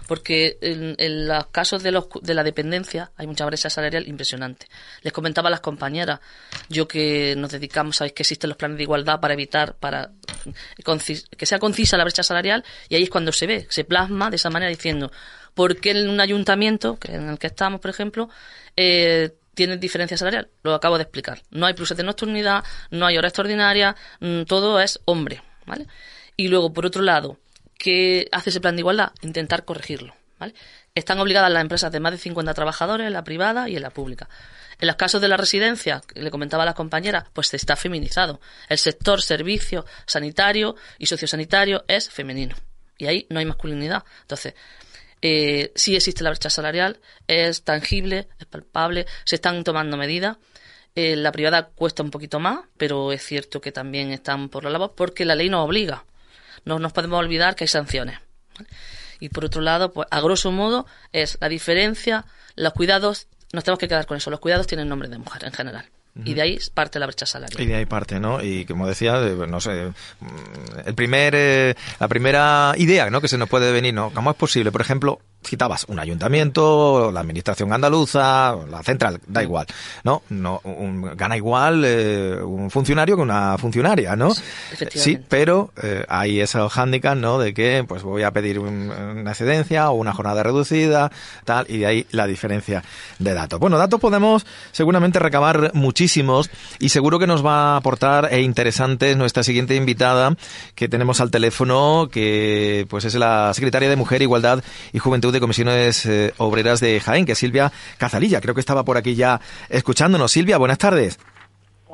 porque 0.06 0.58
en, 0.60 1.26
los 1.26 1.46
casos 1.46 1.82
de, 1.82 2.02
de 2.22 2.34
la 2.34 2.44
dependencia 2.44 3.10
hay 3.16 3.26
mucha 3.26 3.46
brecha 3.46 3.70
salarial 3.70 4.06
impresionante. 4.06 4.66
Les 5.02 5.12
comentaba 5.12 5.48
a 5.48 5.50
las 5.50 5.60
compañeras, 5.60 6.20
yo 6.68 6.86
que 6.88 7.34
nos 7.36 7.50
dedicamos, 7.50 7.96
sabéis 7.96 8.12
que 8.14 8.22
existen 8.22 8.50
los 8.50 8.56
planes 8.56 8.76
de 8.76 8.82
igualdad 8.82 9.20
para 9.20 9.34
evitar, 9.34 9.74
para 9.74 10.10
que 11.36 11.46
sea 11.46 11.58
concisa 11.58 11.96
la 11.96 12.04
brecha 12.04 12.22
salarial, 12.22 12.64
y 12.88 12.96
ahí 12.96 13.04
es 13.04 13.10
cuando 13.10 13.32
se 13.32 13.46
ve, 13.46 13.66
se 13.68 13.84
plasma 13.84 14.30
de 14.30 14.36
esa 14.36 14.50
manera 14.50 14.70
diciendo, 14.70 15.10
¿por 15.54 15.76
qué 15.80 15.90
en 15.90 16.08
un 16.08 16.20
ayuntamiento, 16.20 16.98
en 17.08 17.28
el 17.28 17.38
que 17.38 17.48
estamos, 17.48 17.80
por 17.80 17.90
ejemplo, 17.90 18.28
eh, 18.76 19.34
tiene 19.54 19.76
diferencia 19.76 20.16
salarial? 20.16 20.48
Lo 20.62 20.74
acabo 20.74 20.96
de 20.96 21.02
explicar. 21.04 21.42
No 21.50 21.66
hay 21.66 21.74
pluses 21.74 21.96
de 21.96 22.04
nocturnidad, 22.04 22.64
no 22.90 23.06
hay 23.06 23.18
hora 23.18 23.28
extraordinaria, 23.28 23.96
mm, 24.20 24.42
todo 24.42 24.80
es 24.80 25.00
hombre, 25.04 25.42
¿vale? 25.66 25.86
Y 26.36 26.48
luego, 26.48 26.72
por 26.72 26.86
otro 26.86 27.02
lado, 27.02 27.38
¿Qué 27.82 28.28
hace 28.30 28.50
ese 28.50 28.60
plan 28.60 28.76
de 28.76 28.82
igualdad? 28.82 29.10
Intentar 29.22 29.64
corregirlo. 29.64 30.14
¿vale? 30.38 30.54
Están 30.94 31.18
obligadas 31.20 31.50
las 31.50 31.62
empresas 31.62 31.90
de 31.90 32.00
más 32.00 32.12
de 32.12 32.18
50 32.18 32.52
trabajadores 32.54 33.06
en 33.06 33.12
la 33.12 33.24
privada 33.24 33.68
y 33.68 33.76
en 33.76 33.82
la 33.82 33.90
pública. 33.90 34.28
En 34.78 34.86
los 34.86 34.96
casos 34.96 35.20
de 35.20 35.28
la 35.28 35.36
residencia, 35.36 36.02
le 36.14 36.30
comentaba 36.30 36.64
a 36.64 36.66
las 36.66 36.74
compañeras, 36.74 37.24
pues 37.32 37.48
se 37.48 37.56
está 37.56 37.76
feminizado. 37.76 38.40
El 38.68 38.78
sector 38.78 39.22
servicio 39.22 39.86
sanitario 40.06 40.76
y 40.98 41.06
sociosanitario 41.06 41.84
es 41.88 42.10
femenino. 42.10 42.56
Y 42.98 43.06
ahí 43.06 43.26
no 43.30 43.38
hay 43.38 43.46
masculinidad. 43.46 44.04
Entonces, 44.22 44.54
eh, 45.22 45.72
sí 45.74 45.96
existe 45.96 46.24
la 46.24 46.30
brecha 46.30 46.50
salarial, 46.50 47.00
es 47.26 47.62
tangible, 47.62 48.28
es 48.38 48.46
palpable, 48.46 49.06
se 49.24 49.36
están 49.36 49.64
tomando 49.64 49.96
medidas. 49.96 50.36
Eh, 50.94 51.16
la 51.16 51.32
privada 51.32 51.68
cuesta 51.68 52.02
un 52.02 52.10
poquito 52.10 52.38
más, 52.38 52.66
pero 52.76 53.12
es 53.12 53.24
cierto 53.24 53.60
que 53.60 53.72
también 53.72 54.10
están 54.10 54.50
por 54.50 54.64
la 54.64 54.70
labor 54.70 54.94
porque 54.94 55.24
la 55.24 55.34
ley 55.34 55.48
nos 55.48 55.64
obliga 55.64 56.04
no 56.64 56.78
nos 56.78 56.92
podemos 56.92 57.18
olvidar 57.18 57.54
que 57.54 57.64
hay 57.64 57.68
sanciones. 57.68 58.18
Y 59.22 59.28
por 59.28 59.44
otro 59.44 59.60
lado, 59.62 59.92
pues 59.92 60.08
a 60.10 60.20
grosso 60.20 60.50
modo 60.50 60.84
es 61.12 61.38
la 61.40 61.48
diferencia, 61.48 62.24
los 62.56 62.72
cuidados, 62.72 63.28
nos 63.52 63.62
tenemos 63.62 63.78
que 63.78 63.86
quedar 63.86 64.04
con 64.04 64.16
eso, 64.16 64.30
los 64.30 64.40
cuidados 64.40 64.66
tienen 64.66 64.88
nombre 64.88 65.08
de 65.08 65.16
mujer 65.16 65.44
en 65.44 65.52
general. 65.52 65.91
Y 66.14 66.34
de 66.34 66.42
ahí 66.42 66.58
parte 66.74 66.98
la 66.98 67.06
brecha 67.06 67.24
salarial. 67.24 67.62
Y 67.62 67.66
de 67.66 67.74
ahí 67.74 67.86
parte, 67.86 68.20
¿no? 68.20 68.42
Y 68.42 68.66
como 68.66 68.86
decía, 68.86 69.18
eh, 69.20 69.34
no 69.48 69.60
sé, 69.60 69.92
mm, 70.20 70.86
el 70.86 70.94
primer, 70.94 71.34
eh, 71.34 71.74
la 71.98 72.08
primera 72.08 72.74
idea, 72.76 73.08
¿no? 73.08 73.20
Que 73.20 73.28
se 73.28 73.38
nos 73.38 73.48
puede 73.48 73.72
venir, 73.72 73.94
¿no? 73.94 74.10
¿Cómo 74.12 74.30
es 74.30 74.36
posible, 74.36 74.70
por 74.70 74.82
ejemplo, 74.82 75.20
citabas 75.44 75.84
un 75.88 75.98
ayuntamiento, 75.98 77.10
la 77.12 77.20
administración 77.20 77.72
andaluza, 77.72 78.56
la 78.70 78.82
central, 78.82 79.20
da 79.26 79.40
mm. 79.40 79.44
igual, 79.44 79.66
¿no? 80.04 80.22
no 80.28 80.60
gana 81.16 81.36
igual 81.36 81.82
eh, 81.84 82.36
un 82.42 82.70
funcionario 82.70 83.16
que 83.16 83.22
una 83.22 83.58
funcionaria, 83.58 84.16
¿no? 84.16 84.32
Sí, 84.94 85.18
pero 85.28 85.72
eh, 85.82 86.04
hay 86.08 86.40
esos 86.40 86.72
hándicaps, 86.72 87.20
¿no? 87.20 87.38
De 87.38 87.52
que 87.54 87.84
pues 87.86 88.02
voy 88.02 88.22
a 88.22 88.30
pedir 88.30 88.58
una 88.58 89.30
excedencia 89.30 89.90
o 89.90 89.94
una 89.94 90.12
jornada 90.12 90.42
reducida, 90.42 91.10
tal, 91.44 91.66
y 91.68 91.78
de 91.78 91.86
ahí 91.86 92.06
la 92.10 92.26
diferencia 92.26 92.82
de 93.18 93.34
datos. 93.34 93.58
Bueno, 93.58 93.78
datos 93.78 94.00
podemos 94.00 94.46
seguramente 94.70 95.18
recabar 95.18 95.72
y 96.80 96.88
seguro 96.88 97.18
que 97.18 97.26
nos 97.28 97.44
va 97.44 97.74
a 97.74 97.76
aportar 97.76 98.28
e 98.32 98.40
interesante 98.40 99.14
nuestra 99.14 99.44
siguiente 99.44 99.76
invitada 99.76 100.36
que 100.74 100.88
tenemos 100.88 101.20
al 101.20 101.30
teléfono, 101.30 102.08
que 102.10 102.86
pues 102.90 103.04
es 103.04 103.14
la 103.14 103.54
secretaria 103.54 103.88
de 103.88 103.96
Mujer, 103.96 104.20
Igualdad 104.20 104.64
y 104.92 104.98
Juventud 104.98 105.32
de 105.32 105.40
Comisiones 105.40 106.04
eh, 106.06 106.34
Obreras 106.38 106.80
de 106.80 106.98
Jaén, 107.00 107.24
que 107.24 107.32
es 107.32 107.38
Silvia 107.38 107.72
Cazalilla. 107.98 108.40
Creo 108.40 108.54
que 108.54 108.60
estaba 108.60 108.84
por 108.84 108.96
aquí 108.96 109.14
ya 109.14 109.40
escuchándonos. 109.68 110.32
Silvia, 110.32 110.58
buenas 110.58 110.78
tardes. 110.78 111.18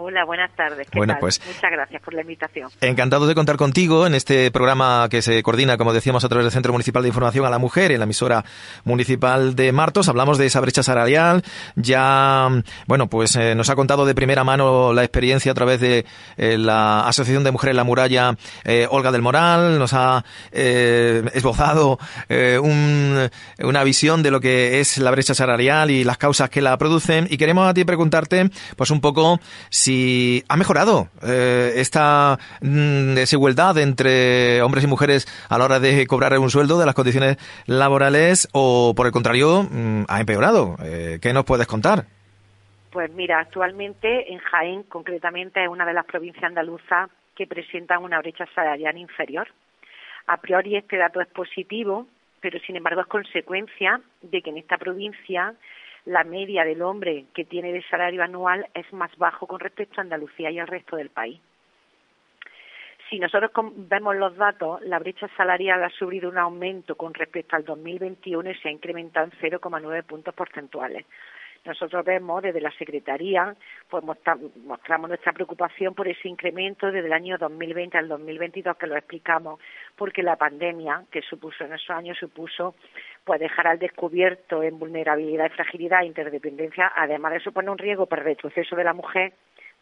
Hola, 0.01 0.25
buenas 0.25 0.55
tardes. 0.55 0.87
¿Qué 0.89 0.97
bueno, 0.97 1.15
tal? 1.15 1.21
pues 1.21 1.41
muchas 1.45 1.73
gracias 1.73 2.01
por 2.01 2.15
la 2.15 2.21
invitación. 2.21 2.71
Encantado 2.81 3.27
de 3.27 3.35
contar 3.35 3.57
contigo 3.57 4.07
en 4.07 4.15
este 4.15 4.49
programa 4.53 5.09
que 5.11 5.23
se 5.23 5.43
coordina, 5.43 5.77
como 5.77 5.93
decíamos, 5.93 6.25
a 6.25 6.29
través 6.29 6.45
del 6.45 6.53
Centro 6.53 6.71
Municipal 6.71 7.03
de 7.03 7.09
Información 7.09 7.45
a 7.47 7.51
la 7.51 7.59
Mujer 7.59 7.91
en 7.91 7.99
la 7.99 8.05
emisora 8.05 8.45
municipal 8.85 9.57
de 9.57 9.73
Martos. 9.73 10.09
Hablamos 10.09 10.39
de 10.39 10.47
esa 10.47 10.61
brecha 10.61 10.85
salarial. 10.85 11.43
Ya, 11.75 12.49
bueno, 12.87 13.09
pues 13.09 13.35
eh, 13.35 13.57
nos 13.57 13.71
ha 13.71 13.75
contado 13.75 14.07
de 14.07 14.15
primera 14.15 14.45
mano 14.45 14.93
la 14.93 15.03
experiencia 15.03 15.51
a 15.51 15.55
través 15.57 15.81
de 15.81 16.07
eh, 16.37 16.59
la 16.59 17.01
Asociación 17.09 17.43
de 17.43 17.51
Mujeres 17.51 17.75
La 17.75 17.83
Muralla, 17.83 18.37
eh, 18.63 18.87
Olga 18.89 19.11
del 19.11 19.23
Moral. 19.23 19.81
Nos 19.81 19.95
ha 19.95 20.25
eh, 20.53 21.25
esbozado 21.35 21.99
eh, 22.29 22.61
un, 22.63 23.29
una 23.59 23.83
visión 23.83 24.23
de 24.23 24.31
lo 24.31 24.41
que 24.41 24.79
es 24.79 24.99
la 24.99 25.11
brecha 25.11 25.35
salarial 25.35 25.91
y 25.91 26.05
las 26.05 26.19
causas 26.19 26.51
que 26.51 26.61
la 26.61 26.79
producen. 26.79 27.27
Y 27.29 27.37
queremos 27.37 27.69
a 27.69 27.75
ti 27.75 27.85
preguntarte, 27.85 28.49
pues 28.77 28.93
un 28.93 29.01
poco 29.01 29.41
si 29.71 29.88
ha 30.49 30.57
mejorado 30.57 31.09
eh, 31.23 31.73
esta 31.77 32.39
mm, 32.61 33.15
desigualdad 33.15 33.79
entre 33.79 34.63
hombres 34.63 34.85
y 34.85 34.87
mujeres 34.87 35.27
a 35.49 35.59
la 35.59 35.65
hora 35.65 35.81
de 35.81 36.07
cobrar 36.07 36.39
un 36.39 36.51
sueldo, 36.51 36.79
de 36.79 36.87
las 36.87 36.95
condiciones 36.95 37.37
laborales, 37.67 38.49
o 38.53 38.95
por 38.97 39.07
el 39.07 39.13
contrario, 39.13 39.65
mm, 39.71 40.05
ha 40.09 40.21
empeorado. 40.21 40.77
Eh, 40.85 41.19
¿Qué 41.21 41.33
nos 41.33 41.45
puedes 41.45 41.67
contar? 41.67 42.05
Pues 42.91 43.13
mira, 43.13 43.41
actualmente 43.41 44.33
en 44.33 44.39
Jaén, 44.39 44.83
concretamente, 44.85 45.63
es 45.63 45.69
una 45.69 45.85
de 45.85 45.93
las 45.93 46.07
provincias 46.07 46.45
andaluzas 46.45 47.11
que 47.37 47.47
presentan 47.47 48.03
una 48.03 48.19
brecha 48.19 48.47
salarial 48.55 48.97
inferior. 48.97 49.49
A 50.27 50.39
priori 50.39 50.77
este 50.77 50.97
dato 50.97 51.21
es 51.21 51.29
positivo, 51.29 52.07
pero 52.41 52.59
sin 52.61 52.77
embargo 52.77 53.01
es 53.01 53.07
consecuencia 53.07 54.01
de 54.23 54.43
que 54.43 54.51
en 54.51 54.59
esta 54.59 54.77
provincia 54.77 55.55
la 56.09 56.25
media 56.25 56.65
del 56.65 56.81
hombre 56.81 57.27
que 57.35 57.45
tiene 57.45 57.71
de 57.71 57.83
salario 57.83 58.23
anual 58.23 58.67
es 58.73 58.91
más 58.95 59.15
bajo 59.19 59.47
con 59.47 59.61
respecto 59.61 60.01
a 60.01 60.05
Andalucía 60.05 60.51
y 60.51 60.59
al 60.59 60.67
resto 60.67 60.97
del 60.97 61.11
país. 61.11 61.39
Si 63.11 63.19
nosotros 63.19 63.51
vemos 63.77 64.17
los 64.17 64.35
datos, 64.37 64.81
la 64.83 64.99
brecha 64.99 65.29
salarial 65.37 65.85
ha 65.85 65.91
sufrido 65.91 66.31
un 66.31 66.39
aumento 66.39 66.95
con 66.95 67.13
respecto 67.13 67.57
al 67.57 67.65
2021 67.65 68.51
y 68.51 68.55
se 68.55 68.69
ha 68.69 68.73
incrementado 68.73 69.27
en 69.27 69.33
0,9 69.33 70.03
puntos 70.05 70.35
porcentuales. 70.35 71.05
Nosotros 71.65 72.05
vemos 72.05 72.43
desde 72.43 72.61
la 72.61 72.71
Secretaría, 72.71 73.55
pues 73.91 74.03
mostramos 74.03 75.09
nuestra 75.09 75.33
preocupación 75.33 75.95
por 75.95 76.09
ese 76.09 76.29
incremento 76.29 76.91
desde 76.91 77.07
el 77.07 77.13
año 77.13 77.37
2020 77.37 77.99
al 77.99 78.09
2022, 78.09 78.77
que 78.77 78.87
lo 78.87 78.97
explicamos, 78.97 79.61
porque 79.97 80.23
la 80.23 80.37
pandemia 80.37 81.05
que 81.11 81.21
supuso 81.21 81.65
en 81.65 81.75
esos 81.75 81.91
años 81.91 82.17
supuso 82.17 82.75
pues 83.29 83.41
dejar 83.41 83.67
al 83.67 83.79
descubierto 83.79 84.63
en 84.63 84.79
vulnerabilidad 84.79 85.45
y 85.45 85.55
fragilidad 85.55 86.01
e 86.01 86.07
interdependencia, 86.07 86.91
además 86.97 87.35
de 87.35 87.41
suponer 87.41 87.69
un 87.69 87.77
riesgo 87.77 88.07
para 88.07 88.23
el 88.23 88.29
retroceso 88.29 88.75
de 88.75 88.85
la 88.85 88.95
mujer 88.95 89.35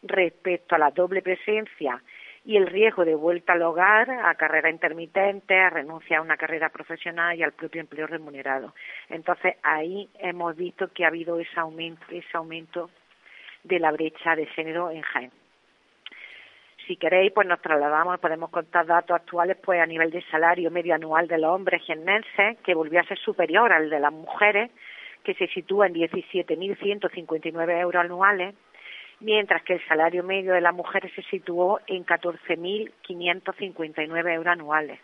respecto 0.02 0.74
a 0.74 0.78
la 0.78 0.90
doble 0.90 1.22
presencia 1.22 2.02
y 2.44 2.56
el 2.56 2.66
riesgo 2.66 3.04
de 3.04 3.14
vuelta 3.14 3.52
al 3.52 3.62
hogar, 3.62 4.10
a 4.10 4.34
carrera 4.34 4.68
intermitente, 4.68 5.56
a 5.60 5.70
renuncia 5.70 6.18
a 6.18 6.22
una 6.22 6.36
carrera 6.36 6.70
profesional 6.70 7.38
y 7.38 7.44
al 7.44 7.52
propio 7.52 7.80
empleo 7.80 8.08
remunerado. 8.08 8.74
Entonces 9.08 9.54
ahí 9.62 10.08
hemos 10.18 10.56
visto 10.56 10.88
que 10.92 11.04
ha 11.04 11.08
habido 11.08 11.38
ese 11.38 11.60
aumento, 11.60 12.04
ese 12.10 12.36
aumento 12.36 12.90
de 13.62 13.78
la 13.78 13.92
brecha 13.92 14.34
de 14.34 14.46
género 14.46 14.90
en 14.90 15.02
Jaén. 15.02 15.30
Si 16.86 16.96
queréis, 16.96 17.32
pues 17.32 17.48
nos 17.48 17.60
trasladamos, 17.60 18.20
podemos 18.20 18.48
contar 18.50 18.86
datos 18.86 19.16
actuales, 19.16 19.56
pues 19.56 19.80
a 19.80 19.86
nivel 19.86 20.12
de 20.12 20.22
salario 20.30 20.70
medio 20.70 20.94
anual 20.94 21.26
de 21.26 21.38
los 21.38 21.50
hombres 21.50 21.82
jiennenses, 21.82 22.58
que 22.64 22.74
volvió 22.74 23.00
a 23.00 23.04
ser 23.04 23.18
superior 23.18 23.72
al 23.72 23.90
de 23.90 23.98
las 23.98 24.12
mujeres, 24.12 24.70
que 25.24 25.34
se 25.34 25.48
sitúa 25.48 25.88
en 25.88 25.94
17.159 25.94 27.80
euros 27.80 28.04
anuales, 28.04 28.54
mientras 29.18 29.64
que 29.64 29.72
el 29.74 29.84
salario 29.88 30.22
medio 30.22 30.52
de 30.52 30.60
las 30.60 30.74
mujeres 30.74 31.12
se 31.14 31.22
situó 31.22 31.80
en 31.88 32.06
14.559 32.06 34.32
euros 34.32 34.52
anuales, 34.52 35.00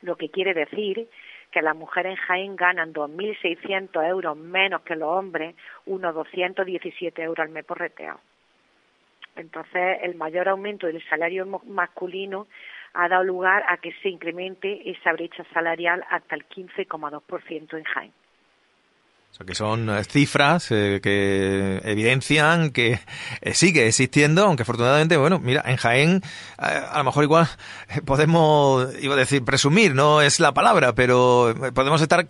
lo 0.00 0.16
que 0.16 0.30
quiere 0.30 0.54
decir 0.54 1.06
que 1.50 1.60
las 1.60 1.76
mujeres 1.76 2.12
en 2.12 2.18
Jaén 2.24 2.56
ganan 2.56 2.94
2.600 2.94 4.08
euros 4.08 4.38
menos 4.38 4.80
que 4.82 4.96
los 4.96 5.10
hombres, 5.10 5.54
unos 5.84 6.14
217 6.14 7.22
euros 7.22 7.44
al 7.44 7.52
mes 7.52 7.66
por 7.66 7.78
reteado. 7.78 8.20
Entonces, 9.36 9.98
el 10.02 10.14
mayor 10.16 10.48
aumento 10.48 10.86
del 10.86 11.02
salario 11.08 11.46
masculino 11.66 12.46
ha 12.94 13.08
dado 13.08 13.24
lugar 13.24 13.64
a 13.68 13.76
que 13.76 13.92
se 14.02 14.08
incremente 14.08 14.90
esa 14.90 15.12
brecha 15.12 15.44
salarial 15.54 16.04
hasta 16.10 16.34
el 16.34 16.46
15,2% 16.48 17.78
en 17.78 17.84
Jaén. 17.84 18.12
O 19.30 19.34
sea, 19.34 19.46
que 19.46 19.54
son 19.54 19.88
eh, 19.88 20.02
cifras 20.02 20.72
eh, 20.72 20.98
que 21.00 21.80
evidencian 21.84 22.72
que 22.72 22.98
eh, 23.40 23.54
sigue 23.54 23.86
existiendo, 23.86 24.44
aunque 24.44 24.64
afortunadamente, 24.64 25.16
bueno, 25.16 25.38
mira, 25.38 25.62
en 25.66 25.76
Jaén 25.76 26.22
a 26.58 26.98
lo 26.98 27.04
mejor 27.04 27.24
igual 27.24 27.46
podemos, 28.04 28.92
iba 29.00 29.14
a 29.14 29.18
decir, 29.18 29.44
presumir, 29.44 29.94
no 29.94 30.20
es 30.20 30.40
la 30.40 30.52
palabra, 30.52 30.94
pero 30.96 31.54
podemos 31.74 32.02
estar 32.02 32.26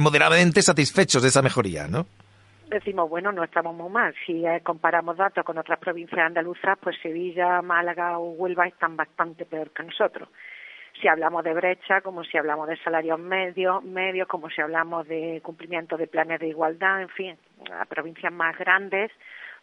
moderadamente 0.00 0.62
satisfechos 0.62 1.22
de 1.22 1.28
esa 1.28 1.42
mejoría, 1.42 1.86
¿no? 1.86 2.06
Decimos, 2.72 3.10
bueno, 3.10 3.32
no 3.32 3.44
estamos 3.44 3.74
muy 3.74 3.90
mal. 3.90 4.14
Si 4.24 4.42
comparamos 4.62 5.16
datos 5.18 5.44
con 5.44 5.58
otras 5.58 5.78
provincias 5.78 6.20
andaluzas, 6.20 6.78
pues 6.80 6.96
Sevilla, 7.02 7.60
Málaga 7.60 8.18
o 8.18 8.30
Huelva 8.30 8.66
están 8.66 8.96
bastante 8.96 9.44
peor 9.44 9.70
que 9.70 9.82
nosotros 9.82 10.28
si 11.00 11.08
hablamos 11.08 11.42
de 11.42 11.54
brecha, 11.54 12.00
como 12.00 12.22
si 12.22 12.36
hablamos 12.36 12.68
de 12.68 12.76
salarios 12.76 13.18
medios, 13.18 13.82
medios, 13.82 14.28
como 14.28 14.50
si 14.50 14.60
hablamos 14.60 15.08
de 15.08 15.40
cumplimiento 15.42 15.96
de 15.96 16.06
planes 16.06 16.38
de 16.38 16.48
igualdad, 16.48 17.02
en 17.02 17.08
fin, 17.08 17.38
a 17.72 17.84
provincias 17.86 18.32
más 18.32 18.56
grandes, 18.58 19.10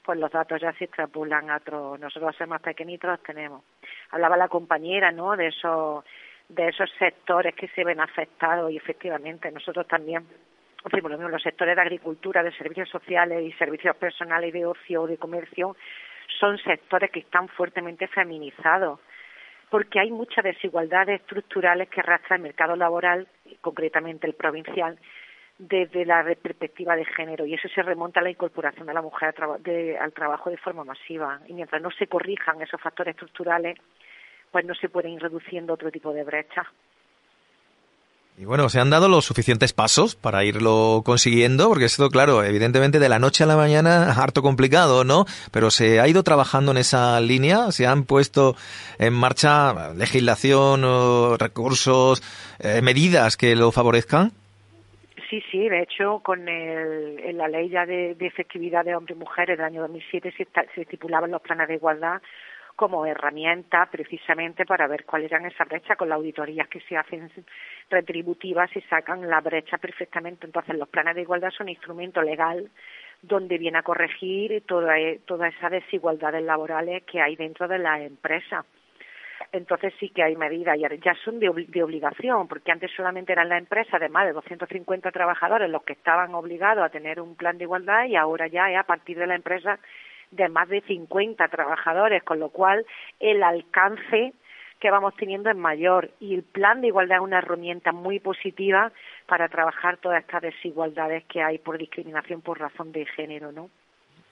pues 0.04 0.20
los 0.20 0.32
datos 0.32 0.60
ya 0.60 0.74
se 0.74 0.86
extrapolan 0.86 1.50
a 1.50 1.58
otros, 1.58 2.00
nosotros 2.00 2.36
ser 2.36 2.48
más 2.48 2.62
pequeñitos 2.62 3.12
los 3.12 3.24
tenemos. 3.24 3.64
Hablaba 4.12 4.38
la 4.38 4.48
compañera, 4.48 5.12
¿no?, 5.12 5.36
de 5.38 5.48
esos, 5.48 6.04
de 6.50 6.70
esos 6.70 6.90
sectores 6.98 7.56
que 7.56 7.68
se 7.70 7.84
ven 7.84 8.00
afectados 8.02 8.72
y 8.72 8.78
efectivamente 8.78 9.52
nosotros 9.52 9.88
también 9.88 10.26
decimos 10.84 11.12
lo 11.12 11.18
mismo, 11.18 11.30
los 11.30 11.44
sectores 11.44 11.76
de 11.76 11.82
agricultura, 11.82 12.44
de 12.44 12.52
servicios 12.54 12.90
sociales 12.90 13.44
y 13.44 13.52
servicios 13.54 13.96
personales 13.98 14.54
de 14.54 14.66
ocio 14.66 15.04
o 15.04 15.08
de 15.08 15.18
comercio 15.18 15.76
son 16.40 16.58
sectores 16.60 17.12
que 17.12 17.20
están 17.20 17.48
fuertemente 17.50 18.08
feminizados 18.08 19.00
porque 19.70 20.00
hay 20.00 20.12
muchas 20.12 20.44
desigualdades 20.44 21.22
estructurales 21.22 21.90
que 21.90 22.00
arrastra 22.00 22.36
el 22.36 22.42
mercado 22.42 22.76
laboral, 22.76 23.28
concretamente 23.62 24.26
el 24.28 24.34
provincial, 24.34 24.98
desde 25.58 26.06
la 26.06 26.24
perspectiva 26.42 26.96
de 26.96 27.06
género 27.06 27.46
y 27.46 27.54
eso 27.54 27.68
se 27.68 27.84
remonta 27.84 28.22
a 28.22 28.24
la 28.24 28.30
incorporación 28.30 28.88
de 28.88 28.94
la 28.94 29.02
mujer 29.02 29.36
al, 30.00 30.14
trabajo 30.14 30.50
de 30.50 30.58
forma 30.58 30.86
masiva 30.86 31.42
y 31.48 31.54
mientras 31.54 31.82
no 31.82 31.92
se 31.92 32.08
corrijan 32.08 32.62
esos 32.62 32.80
factores 32.80 33.14
estructurales 33.14 33.78
pues 34.52 34.66
no 34.66 34.74
se 34.74 34.88
pueden 34.88 35.12
ir 35.12 35.22
reduciendo 35.22 35.74
otro 35.74 35.92
tipo 35.92 36.14
de 36.14 36.24
brechas. 36.24 36.66
Y 38.40 38.46
bueno, 38.46 38.70
¿se 38.70 38.80
han 38.80 38.90
dado 38.90 39.10
los 39.10 39.26
suficientes 39.26 39.74
pasos 39.74 40.16
para 40.16 40.46
irlo 40.46 41.02
consiguiendo? 41.04 41.68
Porque 41.68 41.84
esto, 41.84 42.10
claro, 42.10 42.42
evidentemente 42.42 42.98
de 42.98 43.10
la 43.10 43.20
noche 43.20 43.44
a 43.44 43.48
la 43.48 43.58
mañana 43.58 44.14
harto 44.18 44.42
complicado, 44.42 45.04
¿no? 45.04 45.26
Pero 45.52 45.70
se 45.72 46.00
ha 46.00 46.08
ido 46.08 46.24
trabajando 46.24 46.72
en 46.72 46.78
esa 46.78 47.20
línea, 47.20 47.72
se 47.72 47.86
han 47.86 48.06
puesto 48.06 48.56
en 48.98 49.12
marcha 49.12 49.94
legislación, 49.94 50.84
recursos, 51.38 52.24
eh, 52.60 52.82
medidas 52.82 53.36
que 53.36 53.58
lo 53.58 53.74
favorezcan. 53.74 54.32
Sí, 55.30 55.44
sí, 55.52 55.68
de 55.68 55.82
hecho, 55.82 56.22
con 56.24 56.48
el, 56.48 57.38
la 57.38 57.50
ley 57.50 57.68
ya 57.68 57.86
de, 57.86 58.16
efectividad 58.22 58.86
de 58.86 58.96
hombres 58.96 59.18
y 59.18 59.20
mujeres 59.20 59.58
del 59.58 59.66
año 59.66 59.82
2007 59.82 60.34
se, 60.38 60.48
se 60.74 60.82
estipulaban 60.82 61.30
los 61.30 61.42
planes 61.42 61.68
de 61.68 61.76
igualdad 61.76 62.22
como 62.80 63.06
herramienta 63.06 63.90
precisamente 63.92 64.66
para 64.66 64.88
ver 64.88 65.04
cuáles 65.04 65.30
eran 65.30 65.46
esas 65.46 65.68
brechas 65.68 65.98
con 65.98 66.08
las 66.08 66.16
auditorías 66.16 66.70
que 66.70 66.80
se 66.80 66.96
hacen 66.96 67.30
retributivas 67.90 68.74
y 68.74 68.80
sacan 68.84 69.30
la 69.30 69.42
brecha 69.42 69.78
perfectamente. 69.78 70.46
Entonces, 70.46 70.78
los 70.78 70.88
planes 70.88 71.16
de 71.16 71.24
igualdad 71.24 71.50
son 71.50 71.68
instrumento 71.68 72.22
legal 72.22 72.72
donde 73.22 73.58
viene 73.58 73.80
a 73.80 73.84
corregir 73.84 74.64
toda, 74.66 74.96
todas 75.26 75.54
esas 75.56 75.72
desigualdades 75.72 76.42
laborales 76.42 77.04
que 77.04 77.20
hay 77.20 77.36
dentro 77.36 77.68
de 77.68 77.80
la 77.80 78.02
empresa. 78.02 78.64
Entonces 79.52 79.94
sí 80.00 80.08
que 80.10 80.24
hay 80.24 80.38
medidas, 80.38 80.78
ya 81.04 81.16
son 81.26 81.38
de, 81.42 81.52
de 81.68 81.84
obligación, 81.84 82.48
porque 82.48 82.72
antes 82.72 82.92
solamente 82.96 83.34
eran 83.34 83.50
las 83.50 83.60
empresas 83.60 84.00
de 84.00 84.08
más 84.08 84.26
de 84.26 84.32
250 84.32 85.12
trabajadores 85.12 85.70
los 85.70 85.84
que 85.84 85.94
estaban 85.94 86.34
obligados 86.34 86.86
a 86.86 86.90
tener 86.90 87.20
un 87.20 87.36
plan 87.36 87.58
de 87.58 87.66
igualdad 87.66 88.06
y 88.06 88.16
ahora 88.16 88.48
ya 88.48 88.72
es 88.72 88.78
a 88.78 88.84
partir 88.84 89.18
de 89.18 89.28
la 89.28 89.36
empresa 89.36 89.80
de 90.32 90.50
más 90.50 90.70
de 90.70 90.82
50 90.82 91.48
trabajadores, 91.48 92.24
con 92.24 92.40
lo 92.40 92.50
cual 92.50 92.86
el 93.20 93.44
alcance 93.44 94.34
que 94.80 94.92
vamos 94.92 95.14
teniendo 95.16 95.50
es 95.50 95.58
mayor 95.58 96.12
y 96.20 96.36
el 96.36 96.44
plan 96.44 96.82
de 96.82 96.88
igualdad 96.88 97.18
es 97.18 97.24
una 97.24 97.40
herramienta 97.40 97.92
muy 97.92 98.20
positiva 98.20 98.92
para 99.28 99.50
trabajar 99.50 99.98
todas 99.98 100.22
estas 100.22 100.42
desigualdades 100.42 101.26
que 101.26 101.42
hay 101.42 101.58
por 101.58 101.78
discriminación 101.78 102.42
por 102.42 102.60
razón 102.60 102.92
de 102.92 103.06
género, 103.06 103.52
¿no? 103.52 103.70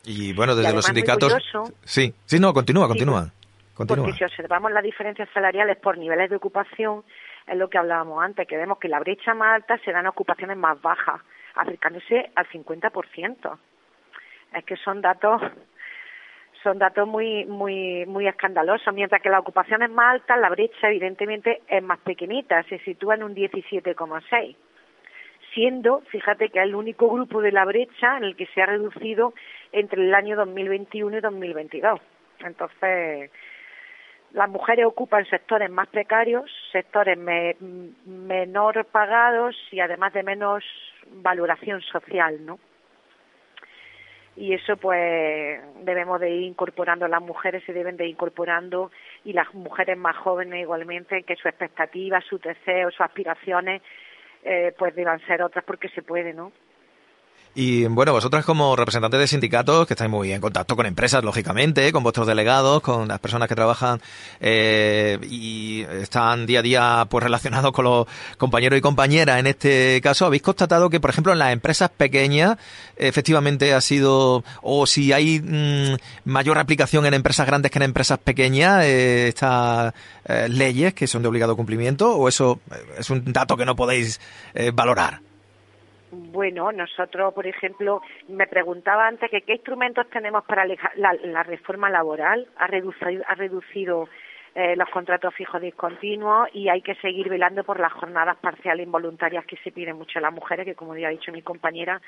Y 0.05 0.33
bueno, 0.33 0.55
desde 0.55 0.73
los 0.73 0.85
sindicatos. 0.85 1.35
sí, 1.83 2.13
sí, 2.25 2.39
no, 2.39 2.53
continúa, 2.53 2.87
continúa. 2.87 3.29
continúa. 3.73 4.05
Porque 4.05 4.17
si 4.17 4.23
observamos 4.23 4.71
las 4.71 4.83
diferencias 4.83 5.27
salariales 5.33 5.77
por 5.77 5.97
niveles 5.97 6.29
de 6.29 6.37
ocupación, 6.37 7.03
es 7.45 7.57
lo 7.57 7.69
que 7.69 7.77
hablábamos 7.77 8.23
antes, 8.23 8.47
que 8.47 8.55
vemos 8.55 8.77
que 8.79 8.87
la 8.87 8.99
brecha 8.99 9.33
más 9.33 9.55
alta 9.55 9.77
se 9.83 9.91
da 9.91 9.99
en 9.99 10.07
ocupaciones 10.07 10.55
más 10.55 10.81
bajas, 10.81 11.19
acercándose 11.55 12.31
al 12.35 12.47
50%. 12.47 13.57
Es 14.53 14.63
que 14.63 14.77
son 14.77 15.01
datos 15.01 15.41
son 16.63 16.79
datos 16.79 17.07
muy 17.07 17.45
muy 17.45 18.05
muy 18.05 18.27
escandalosos. 18.27 18.93
Mientras 18.93 19.21
que 19.21 19.29
la 19.29 19.39
ocupación 19.39 19.83
es 19.83 19.89
más 19.89 20.13
alta 20.13 20.37
la 20.37 20.49
brecha 20.49 20.89
evidentemente 20.89 21.61
es 21.67 21.83
más 21.83 21.99
pequeñita 21.99 22.63
se 22.63 22.79
sitúa 22.79 23.15
en 23.15 23.23
un 23.23 23.35
17,6 23.35 24.55
siendo 25.53 26.01
fíjate 26.09 26.49
que 26.49 26.59
es 26.59 26.65
el 26.65 26.75
único 26.75 27.09
grupo 27.09 27.41
de 27.41 27.51
la 27.51 27.65
brecha 27.65 28.17
en 28.17 28.23
el 28.23 28.35
que 28.35 28.47
se 28.47 28.61
ha 28.61 28.65
reducido 28.65 29.33
entre 29.71 30.03
el 30.03 30.13
año 30.13 30.35
2021 30.35 31.17
y 31.17 31.21
2022 31.21 31.99
entonces 32.45 33.31
las 34.33 34.49
mujeres 34.49 34.85
ocupan 34.85 35.25
sectores 35.25 35.69
más 35.69 35.87
precarios, 35.87 36.51
sectores 36.71 37.17
menor 38.05 38.85
pagados 38.85 39.55
y 39.71 39.79
además 39.79 40.13
de 40.13 40.23
menos 40.23 40.63
valoración 41.07 41.81
social, 41.81 42.45
¿no? 42.45 42.59
Y 44.37 44.53
eso 44.53 44.77
pues 44.77 45.59
debemos 45.81 46.19
de 46.19 46.29
ir 46.29 46.43
incorporando 46.43 47.07
las 47.07 47.21
mujeres 47.21 47.63
se 47.65 47.73
deben 47.73 47.97
de 47.97 48.05
ir 48.05 48.11
incorporando 48.11 48.91
y 49.25 49.33
las 49.33 49.51
mujeres 49.55 49.97
más 49.97 50.15
jóvenes 50.15 50.61
igualmente 50.61 51.23
que 51.23 51.35
sus 51.35 51.47
expectativas 51.47 52.23
sus 52.25 52.41
deseos 52.41 52.93
sus 52.93 53.01
aspiraciones 53.01 53.81
eh, 54.43 54.73
pues 54.77 54.95
deban 54.95 55.19
ser 55.25 55.41
otras 55.41 55.65
porque 55.65 55.89
se 55.89 56.03
puede 56.03 56.33
no 56.33 56.51
y 57.55 57.85
bueno, 57.85 58.11
vosotras 58.11 58.45
como 58.45 58.75
representantes 58.75 59.19
de 59.19 59.27
sindicatos, 59.27 59.87
que 59.87 59.93
estáis 59.93 60.11
muy 60.11 60.31
en 60.31 60.39
contacto 60.39 60.75
con 60.75 60.85
empresas, 60.85 61.23
lógicamente, 61.23 61.91
con 61.91 62.03
vuestros 62.03 62.27
delegados, 62.27 62.81
con 62.81 63.07
las 63.07 63.19
personas 63.19 63.47
que 63.47 63.55
trabajan 63.55 63.99
eh, 64.39 65.17
y 65.29 65.81
están 65.81 66.45
día 66.45 66.59
a 66.59 66.61
día 66.61 67.07
pues 67.09 67.23
relacionados 67.23 67.71
con 67.71 67.85
los 67.85 68.07
compañeros 68.37 68.77
y 68.77 68.81
compañeras, 68.81 69.39
en 69.39 69.47
este 69.47 69.99
caso, 70.03 70.25
habéis 70.25 70.43
constatado 70.43 70.89
que, 70.89 70.99
por 70.99 71.09
ejemplo, 71.09 71.33
en 71.33 71.39
las 71.39 71.51
empresas 71.51 71.89
pequeñas, 71.89 72.57
efectivamente 72.95 73.73
ha 73.73 73.81
sido, 73.81 74.43
o 74.61 74.85
si 74.85 75.11
hay 75.11 75.39
mm, 75.39 75.95
mayor 76.25 76.59
aplicación 76.59 77.07
en 77.07 77.15
empresas 77.15 77.47
grandes 77.47 77.71
que 77.71 77.79
en 77.79 77.83
empresas 77.83 78.19
pequeñas, 78.19 78.83
eh, 78.83 79.29
estas 79.29 79.93
eh, 80.25 80.47
leyes 80.49 80.93
que 80.93 81.07
son 81.07 81.23
de 81.23 81.27
obligado 81.27 81.55
cumplimiento, 81.55 82.15
o 82.15 82.27
eso 82.27 82.59
es 82.97 83.09
un 83.09 83.33
dato 83.33 83.57
que 83.57 83.65
no 83.65 83.75
podéis 83.75 84.19
valorar. 84.73 85.26
Bueno, 86.19 86.71
nosotros, 86.71 87.31
por 87.33 87.45
ejemplo, 87.45 88.01
me 88.27 88.47
preguntaba 88.47 89.07
antes 89.07 89.29
que 89.29 89.41
qué 89.41 89.53
instrumentos 89.53 90.09
tenemos 90.09 90.43
para 90.45 90.65
la, 90.95 91.43
reforma 91.43 91.91
laboral. 91.91 92.47
Ha 92.57 92.65
reducido, 92.65 93.23
ha 93.27 93.35
reducido 93.35 94.09
eh, 94.55 94.75
los 94.75 94.89
contratos 94.89 95.35
fijos 95.35 95.61
discontinuos 95.61 96.49
y 96.53 96.69
hay 96.69 96.81
que 96.81 96.95
seguir 96.95 97.29
velando 97.29 97.63
por 97.63 97.79
las 97.79 97.93
jornadas 97.93 98.37
parciales 98.37 98.87
involuntarias 98.87 99.45
que 99.45 99.57
se 99.57 99.71
piden 99.71 99.97
mucho 99.97 100.17
a 100.17 100.23
las 100.23 100.33
mujeres, 100.33 100.65
que 100.65 100.73
como 100.73 100.97
ya 100.97 101.09
ha 101.09 101.11
dicho 101.11 101.31
mi 101.31 101.43
compañera, 101.43 102.01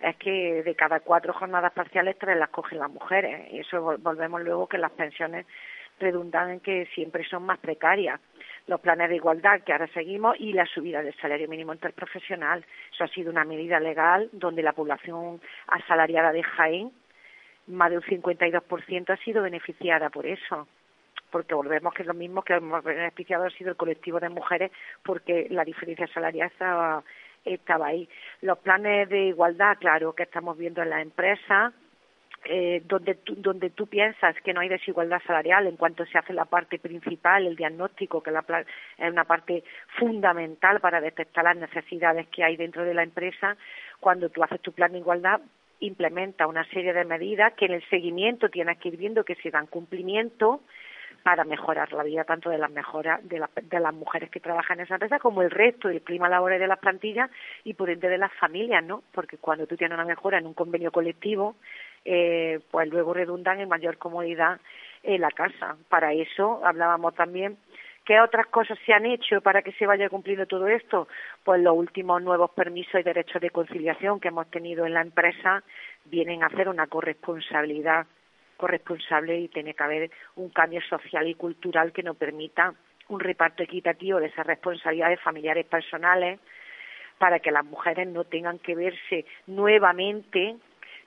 es 0.00 0.16
que 0.16 0.62
de 0.62 0.74
cada 0.74 1.00
cuatro 1.00 1.34
jornadas 1.34 1.74
parciales 1.74 2.16
tres 2.18 2.38
las 2.38 2.48
cogen 2.48 2.78
las 2.78 2.90
mujeres. 2.90 3.52
Y 3.52 3.58
eso 3.58 3.98
volvemos 3.98 4.40
luego 4.40 4.66
que 4.68 4.78
las 4.78 4.92
pensiones 4.92 5.46
redundan 5.98 6.50
en 6.50 6.60
que 6.60 6.86
siempre 6.94 7.24
son 7.24 7.44
más 7.44 7.58
precarias 7.58 8.18
los 8.66 8.80
planes 8.80 9.08
de 9.08 9.16
igualdad 9.16 9.62
que 9.62 9.72
ahora 9.72 9.88
seguimos 9.88 10.36
y 10.38 10.52
la 10.52 10.66
subida 10.66 11.02
del 11.02 11.14
salario 11.16 11.48
mínimo 11.48 11.72
interprofesional. 11.72 12.64
Eso 12.92 13.04
ha 13.04 13.08
sido 13.08 13.30
una 13.30 13.44
medida 13.44 13.80
legal 13.80 14.28
donde 14.32 14.62
la 14.62 14.72
población 14.72 15.40
asalariada 15.66 16.32
de 16.32 16.42
Jaén, 16.42 16.92
más 17.66 17.90
de 17.90 17.98
un 17.98 18.02
52% 18.02 19.10
ha 19.10 19.16
sido 19.18 19.42
beneficiada 19.42 20.10
por 20.10 20.26
eso. 20.26 20.68
Porque 21.30 21.54
volvemos 21.54 21.94
que 21.94 22.02
es 22.02 22.08
lo 22.08 22.14
mismo 22.14 22.42
que 22.42 22.54
hemos 22.54 22.82
beneficiado 22.82 23.44
ha 23.44 23.50
sido 23.50 23.70
el 23.70 23.76
colectivo 23.76 24.18
de 24.18 24.28
mujeres 24.28 24.72
porque 25.04 25.46
la 25.50 25.64
diferencia 25.64 26.08
salarial 26.08 26.48
estaba, 26.48 27.04
estaba 27.44 27.86
ahí. 27.86 28.08
Los 28.42 28.58
planes 28.58 29.08
de 29.08 29.26
igualdad, 29.26 29.78
claro, 29.78 30.12
que 30.12 30.24
estamos 30.24 30.58
viendo 30.58 30.82
en 30.82 30.90
las 30.90 31.02
empresas, 31.02 31.72
eh, 32.44 32.82
donde, 32.86 33.16
tú, 33.16 33.34
donde 33.36 33.70
tú 33.70 33.86
piensas 33.86 34.34
que 34.42 34.54
no 34.54 34.60
hay 34.60 34.68
desigualdad 34.68 35.20
salarial 35.26 35.66
en 35.66 35.76
cuanto 35.76 36.06
se 36.06 36.16
hace 36.16 36.32
la 36.32 36.46
parte 36.46 36.78
principal, 36.78 37.46
el 37.46 37.56
diagnóstico, 37.56 38.22
que 38.22 38.30
es 38.30 39.12
una 39.12 39.24
parte 39.24 39.62
fundamental 39.98 40.80
para 40.80 41.00
detectar 41.00 41.44
las 41.44 41.56
necesidades 41.56 42.28
que 42.28 42.42
hay 42.42 42.56
dentro 42.56 42.84
de 42.84 42.94
la 42.94 43.02
empresa, 43.02 43.56
cuando 44.00 44.30
tú 44.30 44.42
haces 44.42 44.60
tu 44.60 44.72
plan 44.72 44.92
de 44.92 44.98
igualdad 44.98 45.40
implementa 45.80 46.46
una 46.46 46.64
serie 46.64 46.92
de 46.92 47.04
medidas 47.04 47.54
que 47.54 47.66
en 47.66 47.72
el 47.72 47.88
seguimiento 47.88 48.48
tienes 48.48 48.78
que 48.78 48.88
ir 48.88 48.96
viendo 48.96 49.24
que 49.24 49.34
se 49.36 49.50
dan 49.50 49.66
cumplimiento 49.66 50.60
para 51.22 51.44
mejorar 51.44 51.92
la 51.92 52.02
vida 52.02 52.24
tanto 52.24 52.50
de 52.50 52.58
las 52.58 52.70
mejoras 52.70 53.20
de, 53.28 53.42
de 53.62 53.80
las 53.80 53.94
mujeres 53.94 54.30
que 54.30 54.40
trabajan 54.40 54.78
en 54.78 54.84
esa 54.84 54.94
empresa 54.94 55.18
como 55.18 55.42
el 55.42 55.50
resto 55.50 55.88
del 55.88 56.02
clima 56.02 56.28
laboral 56.28 56.58
de 56.58 56.66
las 56.66 56.78
plantillas 56.78 57.30
y 57.64 57.74
por 57.74 57.90
ende 57.90 58.08
de 58.08 58.18
las 58.18 58.32
familias, 58.34 58.82
¿no? 58.82 59.02
Porque 59.12 59.36
cuando 59.36 59.66
tú 59.66 59.76
tienes 59.76 59.94
una 59.94 60.06
mejora 60.06 60.38
en 60.38 60.46
un 60.46 60.54
convenio 60.54 60.90
colectivo, 60.90 61.56
eh, 62.04 62.60
pues 62.70 62.88
luego 62.88 63.14
redundan 63.14 63.60
en 63.60 63.68
mayor 63.68 63.98
comodidad 63.98 64.60
en 65.02 65.20
la 65.20 65.30
casa. 65.30 65.76
Para 65.88 66.12
eso 66.12 66.60
hablábamos 66.64 67.14
también 67.14 67.56
¿Qué 68.04 68.20
otras 68.20 68.46
cosas 68.46 68.78
se 68.84 68.92
han 68.92 69.06
hecho 69.06 69.40
para 69.40 69.62
que 69.62 69.72
se 69.72 69.86
vaya 69.86 70.08
cumpliendo 70.08 70.46
todo 70.46 70.66
esto? 70.66 71.06
Pues 71.44 71.60
los 71.60 71.76
últimos 71.76 72.20
nuevos 72.22 72.50
permisos 72.50 73.00
y 73.00 73.04
derechos 73.04 73.40
de 73.40 73.50
conciliación 73.50 74.18
que 74.18 74.28
hemos 74.28 74.50
tenido 74.50 74.86
en 74.86 74.94
la 74.94 75.02
empresa 75.02 75.62
vienen 76.06 76.42
a 76.42 76.46
hacer 76.46 76.68
una 76.68 76.86
corresponsabilidad 76.86 78.06
corresponsable 78.56 79.38
y 79.38 79.48
tiene 79.48 79.74
que 79.74 79.82
haber 79.84 80.10
un 80.34 80.50
cambio 80.50 80.80
social 80.82 81.28
y 81.28 81.34
cultural 81.34 81.92
que 81.92 82.02
nos 82.02 82.16
permita 82.16 82.74
un 83.08 83.20
reparto 83.20 83.62
equitativo 83.62 84.18
de 84.18 84.26
esas 84.26 84.46
responsabilidades 84.46 85.20
familiares 85.20 85.66
personales 85.66 86.40
para 87.18 87.38
que 87.38 87.50
las 87.50 87.64
mujeres 87.64 88.08
no 88.08 88.24
tengan 88.24 88.58
que 88.58 88.74
verse 88.74 89.24
nuevamente 89.46 90.56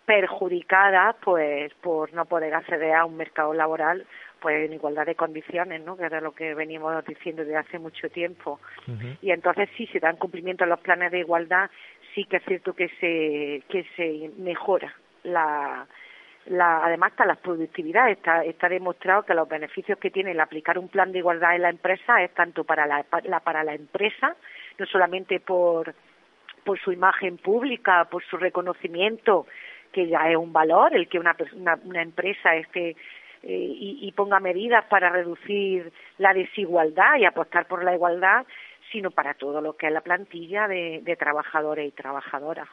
perjudicada 0.06 1.16
pues 1.24 1.74
por 1.76 2.13
no 2.13 2.26
poder 2.26 2.54
acceder 2.54 2.94
a 2.94 3.06
un 3.06 3.18
mercado 3.18 3.54
laboral 3.54 4.06
pues 4.42 4.66
en 4.66 4.74
igualdad 4.74 5.06
de 5.06 5.16
condiciones, 5.16 5.82
¿no? 5.86 5.96
Que 5.96 6.04
era 6.04 6.20
lo 6.20 6.34
que 6.34 6.54
venimos 6.54 7.06
diciendo 7.06 7.44
desde 7.44 7.56
hace 7.56 7.80
mucho 7.80 8.10
tiempo. 8.10 8.60
Y 9.22 9.32
entonces 9.32 9.70
sí 9.78 9.88
se 9.88 10.02
dan 10.02 10.18
cumplimiento 10.18 10.66
a 10.66 10.68
los 10.68 10.82
planes 10.82 11.12
de 11.12 11.20
igualdad, 11.20 11.70
sí 12.13 12.26
que 12.26 12.38
es 12.38 12.44
cierto 12.44 12.74
que 12.74 12.89
se 13.00 13.63
que 13.70 13.86
se 13.96 14.32
mejora 14.38 14.94
la 15.24 15.88
la, 16.48 16.84
además 16.84 17.12
está 17.12 17.26
la 17.26 17.36
productividad, 17.36 18.10
está, 18.10 18.44
está 18.44 18.68
demostrado 18.68 19.24
que 19.24 19.34
los 19.34 19.48
beneficios 19.48 19.98
que 19.98 20.12
tiene 20.12 20.32
el 20.32 20.39
aplicar 20.42 20.78
un 20.78 20.89
plan 20.89 21.13
de 21.13 21.20
igualdad 21.20 21.56
en 21.56 21.62
la 21.62 21.70
empresa 21.70 22.22
es 22.22 22.34
tanto 22.34 22.66
para 22.66 22.86
la, 22.86 23.04
para 23.04 23.63
la 23.63 23.74
empresa, 23.74 24.36
no 24.78 24.86
solamente 24.86 25.39
por, 25.39 25.96
por 26.66 26.80
su 26.80 26.92
imagen 26.92 27.38
pública, 27.38 28.06
por 28.12 28.24
su 28.26 28.38
reconocimiento 28.38 29.48
que 29.93 30.08
ya 30.08 30.29
es 30.29 30.36
un 30.36 30.51
valor 30.51 30.93
el 30.93 31.08
que 31.08 31.19
una, 31.19 31.36
una, 31.86 32.01
empresa 32.01 32.56
esté 32.56 32.89
eh, 32.89 32.95
y, 33.43 34.12
ponga 34.12 34.39
medidas 34.41 34.84
para 34.86 35.10
reducir 35.10 35.93
la 36.17 36.34
desigualdad 36.34 37.15
y 37.17 37.25
apostar 37.25 37.67
por 37.67 37.84
la 37.84 37.93
igualdad, 37.93 38.45
sino 38.91 39.12
para 39.12 39.34
todo 39.36 39.62
lo 39.62 39.77
que 39.77 39.88
es 39.88 39.93
la 39.93 40.01
plantilla 40.01 40.67
de 40.67 41.15
trabajadores 41.17 41.88
y 41.88 41.91
trabajadoras 41.91 42.67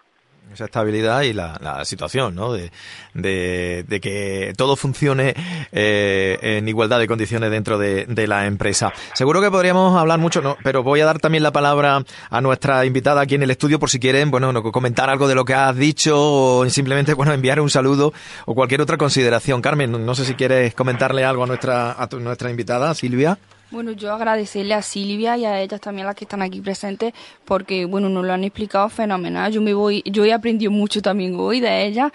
esa 0.53 0.65
estabilidad 0.65 1.23
y 1.23 1.33
la, 1.33 1.85
situación, 1.85 2.35
¿no? 2.35 2.53
De, 2.53 2.71
de, 3.15 4.01
que 4.01 4.53
todo 4.57 4.77
funcione 4.77 5.35
eh, 5.73 6.39
en 6.43 6.69
igualdad 6.69 6.99
de 6.99 7.07
condiciones 7.07 7.51
dentro 7.51 7.79
de, 7.79 8.27
la 8.27 8.47
empresa. 8.47 8.93
Seguro 9.15 9.41
que 9.41 9.51
podríamos 9.51 9.97
hablar 9.99 10.19
mucho, 10.19 10.43
¿no? 10.43 10.57
pero 10.63 10.83
voy 10.83 11.01
a 11.01 11.07
dar 11.07 11.19
también 11.19 11.43
la 11.43 11.53
palabra 11.53 12.05
a 12.29 12.41
nuestra 12.41 12.85
invitada 12.85 13.23
aquí 13.23 13.35
en 13.35 13.43
el 13.43 13.51
estudio 13.51 13.79
por 13.79 13.91
si 13.91 13.99
quieren, 13.99 14.31
bueno, 14.31 14.63
comentar 14.71 15.09
algo 15.09 15.27
de 15.27 15.35
lo 15.35 15.45
que 15.45 15.55
has 15.55 15.75
dicho 15.75 16.17
o 16.17 16.69
simplemente, 16.69 17.15
bueno, 17.15 17.33
enviar 17.33 17.61
un 17.61 17.71
saludo 17.71 18.13
o 18.45 18.55
cualquier 18.55 18.83
otra 18.83 18.99
consideración. 18.99 19.63
Carmen, 19.63 20.05
no 20.05 20.15
sé 20.15 20.25
si 20.25 20.35
quieres 20.35 20.75
comentarle 20.75 21.25
algo 21.25 21.45
a 21.45 21.47
nuestra, 21.47 21.93
a 21.93 22.09
nuestra 22.19 22.51
invitada, 22.51 22.95
Silvia. 22.95 23.39
Bueno, 23.71 23.93
yo 23.93 24.13
agradecerle 24.13 24.75
a 24.75 24.83
Silvia 24.83 25.37
y 25.37 25.45
a 25.45 25.61
ellas 25.61 25.81
también 25.81 26.05
las 26.05 26.17
que 26.17 26.25
están 26.25 26.43
aquí 26.43 26.61
presentes 26.61 27.15
porque, 27.45 27.85
bueno, 27.85 28.09
nos 28.09 28.25
lo 28.25 28.33
han 28.33 28.43
explicado 28.43 28.89
fenomenal. 28.89 29.53
Yo 29.53 29.63
me 29.63 29.75
voy, 29.75 30.03
yo 30.07 30.25
he 30.25 30.33
aprendido 30.33 30.73
mucho 30.73 31.01
también 31.01 31.37
hoy 31.39 31.61
de 31.61 31.87
ellas 31.87 32.11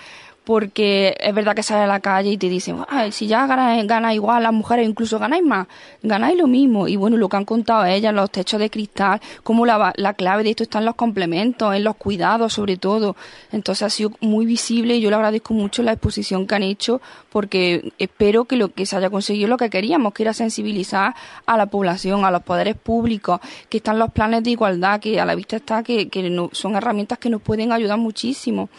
porque 0.45 1.15
es 1.19 1.34
verdad 1.34 1.55
que 1.55 1.63
sales 1.63 1.86
a 1.86 1.88
la 1.88 1.99
calle 1.99 2.29
y 2.29 2.38
te 2.38 2.49
dicen, 2.49 2.77
si 3.12 3.27
ya 3.27 3.47
ganáis, 3.47 4.15
igual 4.15 4.43
las 4.43 4.53
mujeres, 4.53 4.88
incluso 4.88 5.17
ganáis 5.17 5.43
más, 5.43 5.67
ganáis 6.03 6.38
lo 6.38 6.47
mismo. 6.47 6.88
Y 6.88 6.95
bueno, 6.95 7.17
lo 7.17 7.27
que 7.27 7.38
han 7.38 7.45
contado 7.45 7.84
ellas, 7.86 8.13
los 8.13 8.29
techos 8.29 8.60
de 8.60 8.69
cristal, 8.69 9.19
como 9.43 9.65
la, 9.65 9.91
la 9.97 10.13
clave 10.13 10.43
de 10.43 10.51
esto 10.51 10.63
está 10.63 10.79
en 10.79 10.86
los 10.86 10.95
complementos, 10.95 11.73
en 11.75 11.84
los 11.84 11.95
cuidados 11.95 12.53
sobre 12.53 12.77
todo. 12.77 13.15
Entonces 13.51 13.84
ha 13.84 13.89
sido 13.89 14.12
muy 14.21 14.45
visible 14.45 14.95
y 14.95 15.01
yo 15.01 15.10
le 15.10 15.15
agradezco 15.15 15.53
mucho 15.55 15.81
la 15.81 15.93
exposición 15.93 16.45
que 16.45 16.55
han 16.55 16.63
hecho 16.63 17.01
porque 17.31 17.91
espero 17.97 18.45
que 18.45 18.55
lo 18.55 18.69
que 18.69 18.86
se 18.86 18.95
haya 18.95 19.10
conseguido 19.10 19.49
lo 19.49 19.58
que 19.58 19.69
queríamos, 19.69 20.13
que 20.13 20.23
era 20.23 20.34
sensibilizar 20.34 21.15
a 21.45 21.58
la 21.58 21.65
población, 21.65 22.23
a 22.23 22.31
los 22.31 22.43
poderes 22.43 22.75
públicos, 22.75 23.39
que 23.67 23.77
están 23.77 23.97
los 23.99 24.12
planes 24.12 24.43
de 24.43 24.51
igualdad, 24.51 24.99
que 24.99 25.19
a 25.19 25.25
la 25.25 25.36
vista 25.36 25.55
está 25.55 25.84
que, 25.84 26.08
que 26.08 26.47
son 26.51 26.75
herramientas 26.75 27.17
que 27.17 27.29
nos 27.29 27.41
pueden 27.41 27.71
ayudar 27.71 27.97
muchísimo 27.97 28.69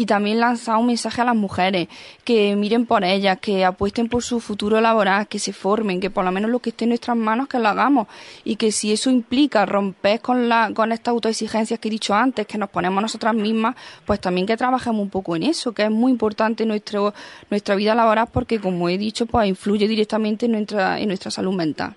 y 0.00 0.06
también 0.06 0.40
lanzar 0.40 0.76
un 0.76 0.86
mensaje 0.86 1.20
a 1.20 1.24
las 1.24 1.36
mujeres, 1.36 1.88
que 2.24 2.56
miren 2.56 2.86
por 2.86 3.04
ellas, 3.04 3.38
que 3.38 3.66
apuesten 3.66 4.08
por 4.08 4.22
su 4.22 4.40
futuro 4.40 4.80
laboral, 4.80 5.28
que 5.28 5.38
se 5.38 5.52
formen, 5.52 6.00
que 6.00 6.08
por 6.08 6.24
lo 6.24 6.32
menos 6.32 6.50
lo 6.50 6.60
que 6.60 6.70
esté 6.70 6.86
en 6.86 6.90
nuestras 6.90 7.18
manos 7.18 7.48
que 7.48 7.58
lo 7.58 7.68
hagamos 7.68 8.08
y 8.42 8.56
que 8.56 8.72
si 8.72 8.92
eso 8.92 9.10
implica 9.10 9.66
romper 9.66 10.20
con, 10.20 10.48
la, 10.48 10.72
con 10.74 10.92
estas 10.92 11.12
autoexigencias 11.12 11.78
que 11.78 11.88
he 11.88 11.90
dicho 11.90 12.14
antes, 12.14 12.46
que 12.46 12.56
nos 12.56 12.70
ponemos 12.70 13.02
nosotras 13.02 13.34
mismas, 13.34 13.76
pues 14.06 14.20
también 14.20 14.46
que 14.46 14.56
trabajemos 14.56 15.02
un 15.02 15.10
poco 15.10 15.36
en 15.36 15.42
eso, 15.42 15.72
que 15.72 15.84
es 15.84 15.90
muy 15.90 16.12
importante 16.12 16.64
nuestro, 16.64 17.12
nuestra 17.50 17.74
vida 17.74 17.94
laboral 17.94 18.28
porque, 18.32 18.58
como 18.58 18.88
he 18.88 18.96
dicho, 18.96 19.26
pues 19.26 19.48
influye 19.48 19.86
directamente 19.86 20.46
en 20.46 20.52
nuestra, 20.52 20.98
en 20.98 21.08
nuestra 21.08 21.30
salud 21.30 21.54
mental. 21.54 21.94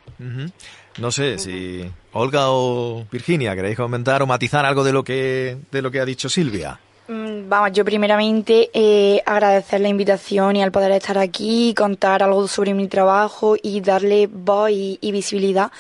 No 0.98 1.12
sé 1.12 1.38
si 1.38 1.86
Olga 2.12 2.50
o 2.50 3.06
Virginia 3.12 3.56
queréis 3.56 3.78
comentar 3.78 4.22
o 4.22 4.28
matizar 4.28 4.66
algo 4.66 4.84
de 4.84 4.92
lo 4.92 5.04
que, 5.04 5.58
de 5.72 5.82
lo 5.82 5.90
que 5.90 6.02
ha 6.02 6.06
dicho 6.06 6.28
Silvia. 6.28 6.80
Mm, 7.14 7.48
vamos, 7.48 7.74
yo 7.74 7.86
primeramente 7.86 8.72
eh, 8.74 9.22
agradecer 9.28 9.82
la 9.82 9.88
invitación 9.88 10.56
y 10.56 10.64
al 10.64 10.72
poder 10.72 10.92
estar 10.94 11.20
aquí 11.20 11.76
contar 11.78 12.24
algo 12.24 12.48
sobre 12.48 12.74
mi 12.74 12.88
trabajo 12.88 13.56
y 13.62 13.82
darle 13.82 14.26
voz 14.26 14.72
y, 14.72 15.12
visibilidad 15.12 15.72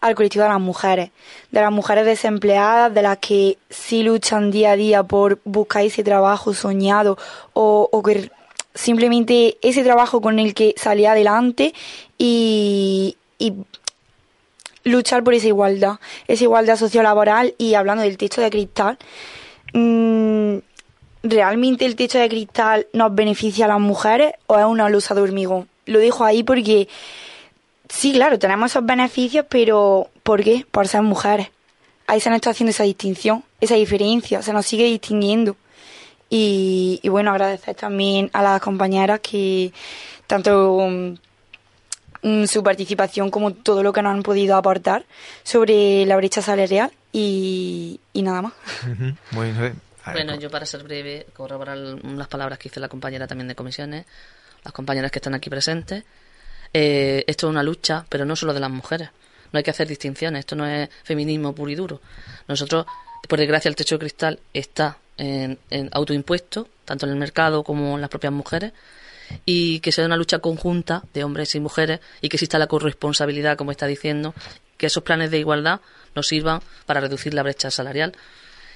al 0.00 0.16
colectivo 0.16 0.42
de 0.42 0.50
las 0.50 0.60
mujeres, 0.60 1.10
de 1.52 1.60
las 1.60 1.70
mujeres 1.70 2.06
desempleadas, 2.06 2.92
de 2.92 3.02
las 3.02 3.18
que 3.18 3.58
sí 3.68 4.02
luchan 4.02 4.50
día 4.50 4.72
a 4.72 4.76
día 4.76 5.02
por 5.04 5.38
buscar 5.44 5.84
ese 5.84 6.02
trabajo 6.02 6.54
soñado 6.54 7.16
o, 7.52 8.02
que 8.04 8.28
simplemente 8.74 9.58
ese 9.62 9.84
trabajo 9.84 10.20
con 10.20 10.40
el 10.40 10.54
que 10.54 10.74
salía 10.76 11.12
adelante 11.12 11.72
y, 12.18 13.16
y 13.38 13.52
luchar 14.82 15.22
por 15.22 15.34
esa 15.34 15.46
igualdad, 15.46 16.00
esa 16.26 16.44
igualdad 16.44 16.76
sociolaboral 16.76 17.54
y 17.58 17.74
hablando 17.74 18.02
del 18.02 18.16
techo 18.16 18.40
de 18.40 18.50
cristal, 18.50 18.98
mmm, 19.72 20.58
¿realmente 21.22 21.84
el 21.84 21.96
techo 21.96 22.18
de 22.18 22.28
cristal 22.28 22.86
nos 22.92 23.14
beneficia 23.14 23.64
a 23.64 23.68
las 23.68 23.80
mujeres 23.80 24.34
o 24.46 24.58
es 24.58 24.64
una 24.64 24.88
luz 24.88 25.08
de 25.08 25.20
hormigón? 25.20 25.68
Lo 25.86 25.98
dejo 25.98 26.24
ahí 26.24 26.42
porque 26.42 26.88
sí, 27.88 28.12
claro, 28.12 28.38
tenemos 28.38 28.70
esos 28.70 28.84
beneficios, 28.84 29.46
pero 29.48 30.08
¿por 30.22 30.42
qué? 30.42 30.66
Por 30.70 30.88
ser 30.88 31.02
mujeres. 31.02 31.48
Ahí 32.06 32.20
se 32.20 32.30
nos 32.30 32.36
está 32.36 32.50
haciendo 32.50 32.70
esa 32.70 32.84
distinción, 32.84 33.44
esa 33.60 33.76
diferencia, 33.76 34.42
se 34.42 34.52
nos 34.52 34.66
sigue 34.66 34.84
distinguiendo. 34.84 35.56
Y, 36.28 37.00
y 37.02 37.08
bueno, 37.08 37.30
agradecer 37.32 37.74
también 37.74 38.30
a 38.32 38.42
las 38.42 38.60
compañeras 38.60 39.20
que 39.20 39.72
tanto 40.26 41.16
Mm, 42.22 42.44
su 42.44 42.62
participación 42.62 43.30
como 43.30 43.52
todo 43.52 43.82
lo 43.82 43.92
que 43.92 44.02
nos 44.02 44.12
han 44.12 44.22
podido 44.22 44.56
aportar 44.56 45.06
sobre 45.42 46.04
la 46.04 46.16
brecha 46.16 46.42
salarial 46.42 46.90
y, 47.12 47.98
nada 48.14 48.42
más. 48.42 48.52
Bueno, 50.12 50.34
yo 50.36 50.50
para 50.50 50.66
ser 50.66 50.82
breve, 50.82 51.26
corroborar 51.32 51.76
las 51.76 52.28
palabras 52.28 52.58
que 52.58 52.68
hizo 52.68 52.80
la 52.80 52.88
compañera 52.88 53.26
también 53.26 53.48
de 53.48 53.54
comisiones, 53.54 54.06
las 54.64 54.72
compañeras 54.72 55.10
que 55.10 55.18
están 55.18 55.34
aquí 55.34 55.50
presentes. 55.50 56.04
Eh, 56.72 57.24
esto 57.26 57.46
es 57.46 57.50
una 57.50 57.62
lucha, 57.62 58.04
pero 58.08 58.24
no 58.24 58.36
solo 58.36 58.54
de 58.54 58.60
las 58.60 58.70
mujeres. 58.70 59.10
No 59.52 59.58
hay 59.58 59.62
que 59.62 59.70
hacer 59.70 59.88
distinciones. 59.88 60.40
Esto 60.40 60.56
no 60.56 60.66
es 60.66 60.88
feminismo 61.02 61.54
puro 61.54 61.70
y 61.70 61.74
duro. 61.74 62.00
Nosotros, 62.46 62.86
por 63.28 63.38
desgracia, 63.38 63.68
el 63.68 63.76
techo 63.76 63.96
de 63.96 64.00
cristal 64.00 64.38
está 64.54 64.98
en, 65.16 65.58
en 65.70 65.88
autoimpuesto, 65.92 66.68
tanto 66.84 67.06
en 67.06 67.12
el 67.12 67.18
mercado 67.18 67.64
como 67.64 67.94
en 67.96 68.00
las 68.00 68.10
propias 68.10 68.32
mujeres 68.32 68.72
y 69.44 69.80
que 69.80 69.92
sea 69.92 70.06
una 70.06 70.16
lucha 70.16 70.38
conjunta 70.38 71.02
de 71.14 71.24
hombres 71.24 71.54
y 71.54 71.60
mujeres 71.60 72.00
y 72.20 72.28
que 72.28 72.36
exista 72.36 72.58
la 72.58 72.66
corresponsabilidad, 72.66 73.56
como 73.56 73.70
está 73.70 73.86
diciendo, 73.86 74.34
que 74.76 74.86
esos 74.86 75.02
planes 75.02 75.30
de 75.30 75.38
igualdad 75.38 75.80
nos 76.14 76.26
sirvan 76.26 76.60
para 76.86 77.00
reducir 77.00 77.34
la 77.34 77.42
brecha 77.42 77.70
salarial. 77.70 78.14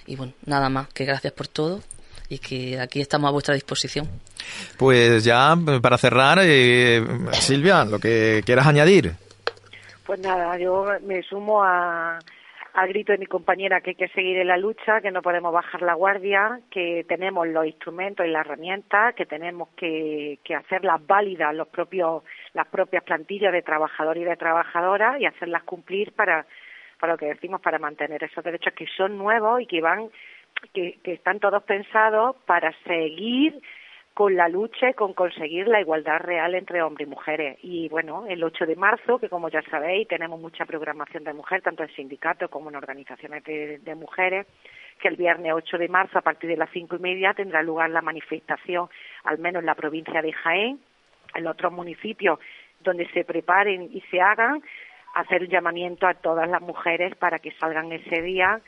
Y 0.06 0.16
bueno, 0.16 0.32
nada 0.46 0.68
más, 0.68 0.88
que 0.92 1.04
gracias 1.04 1.32
por 1.32 1.48
todo 1.48 1.80
y 2.28 2.38
que 2.38 2.80
aquí 2.80 3.00
estamos 3.00 3.28
a 3.28 3.32
vuestra 3.32 3.54
disposición. 3.54 4.08
Pues 4.78 5.24
ya 5.24 5.54
para 5.82 5.98
cerrar, 5.98 6.38
eh, 6.42 7.02
Silvia, 7.32 7.84
lo 7.84 7.98
que 7.98 8.42
quieras 8.44 8.66
añadir. 8.66 9.12
Pues 10.06 10.20
nada, 10.20 10.58
yo 10.58 10.86
me 11.02 11.22
sumo 11.22 11.64
a, 11.64 12.18
al 12.74 12.88
grito 12.88 13.12
de 13.12 13.18
mi 13.18 13.26
compañera 13.26 13.80
que 13.80 13.90
hay 13.90 13.96
que 13.96 14.08
seguir 14.08 14.36
en 14.38 14.48
la 14.48 14.56
lucha, 14.56 15.00
que 15.00 15.10
no 15.10 15.22
podemos 15.22 15.52
bajar 15.52 15.80
la 15.80 15.94
guardia, 15.94 16.60
que 16.70 17.04
tenemos 17.08 17.46
los 17.48 17.66
instrumentos 17.66 18.26
y 18.26 18.30
las 18.30 18.44
herramientas, 18.44 19.14
que 19.14 19.26
tenemos 19.26 19.68
que, 19.76 20.40
que 20.44 20.54
hacerlas 20.54 21.06
válidas 21.06 21.54
los 21.54 21.68
propios, 21.68 22.22
las 22.52 22.66
propias 22.66 23.04
plantillas 23.04 23.52
de 23.52 23.62
trabajadores 23.62 24.22
y 24.22 24.26
de 24.26 24.36
trabajadoras 24.36 25.20
y 25.20 25.26
hacerlas 25.26 25.62
cumplir 25.62 26.12
para, 26.12 26.46
para 27.04 27.12
lo 27.12 27.18
que 27.18 27.26
decimos, 27.26 27.60
para 27.60 27.78
mantener 27.78 28.24
esos 28.24 28.42
derechos 28.42 28.72
que 28.72 28.86
son 28.96 29.18
nuevos 29.18 29.60
y 29.60 29.66
que 29.66 29.82
van, 29.82 30.08
que, 30.72 30.98
están 31.04 31.38
todos 31.38 31.62
pensados 31.64 32.34
para 32.46 32.72
seguir 32.84 33.60
con 34.14 34.34
la 34.36 34.48
lucha 34.48 34.88
y 34.88 34.94
con 34.94 35.12
conseguir 35.12 35.68
la 35.68 35.82
igualdad 35.82 36.20
real 36.20 36.54
entre 36.54 36.80
hombres 36.80 37.06
y 37.06 37.10
mujeres. 37.10 37.58
Y 37.60 37.90
bueno, 37.90 38.24
el 38.26 38.42
8 38.42 38.64
de 38.64 38.76
marzo, 38.76 39.18
que 39.18 39.28
como 39.28 39.50
ya 39.50 39.60
sabéis, 39.70 40.08
tenemos 40.08 40.40
mucha 40.40 40.64
programación 40.64 41.24
de 41.24 41.34
mujer, 41.34 41.60
tanto 41.60 41.82
en 41.82 41.94
sindicatos 41.94 42.48
como 42.48 42.70
en 42.70 42.76
organizaciones 42.76 43.44
de, 43.44 43.94
mujeres, 43.94 44.46
que 44.98 45.08
el 45.08 45.16
viernes 45.16 45.52
8 45.52 45.76
de 45.76 45.88
marzo, 45.88 46.18
a 46.18 46.22
partir 46.22 46.48
de 46.48 46.56
las 46.56 46.70
cinco 46.70 46.96
y 46.96 47.00
media, 47.00 47.34
tendrá 47.34 47.62
lugar 47.62 47.90
la 47.90 48.00
manifestación, 48.00 48.88
al 49.24 49.36
menos 49.36 49.60
en 49.60 49.66
la 49.66 49.74
provincia 49.74 50.22
de 50.22 50.32
Jaén, 50.32 50.80
en 51.34 51.46
otros 51.46 51.70
municipios 51.70 52.38
donde 52.80 53.06
se 53.10 53.24
preparen 53.24 53.90
y 53.92 54.00
se 54.10 54.22
hagan, 54.22 54.62
hacer 55.14 55.42
un 55.42 55.48
llamamiento 55.48 56.06
a 56.06 56.14
todas 56.14 56.48
las 56.48 56.60
mujeres 56.60 57.14
para 57.16 57.38
que 57.38 57.52
salgan 57.52 57.92
ese 57.92 58.22
día 58.22 58.60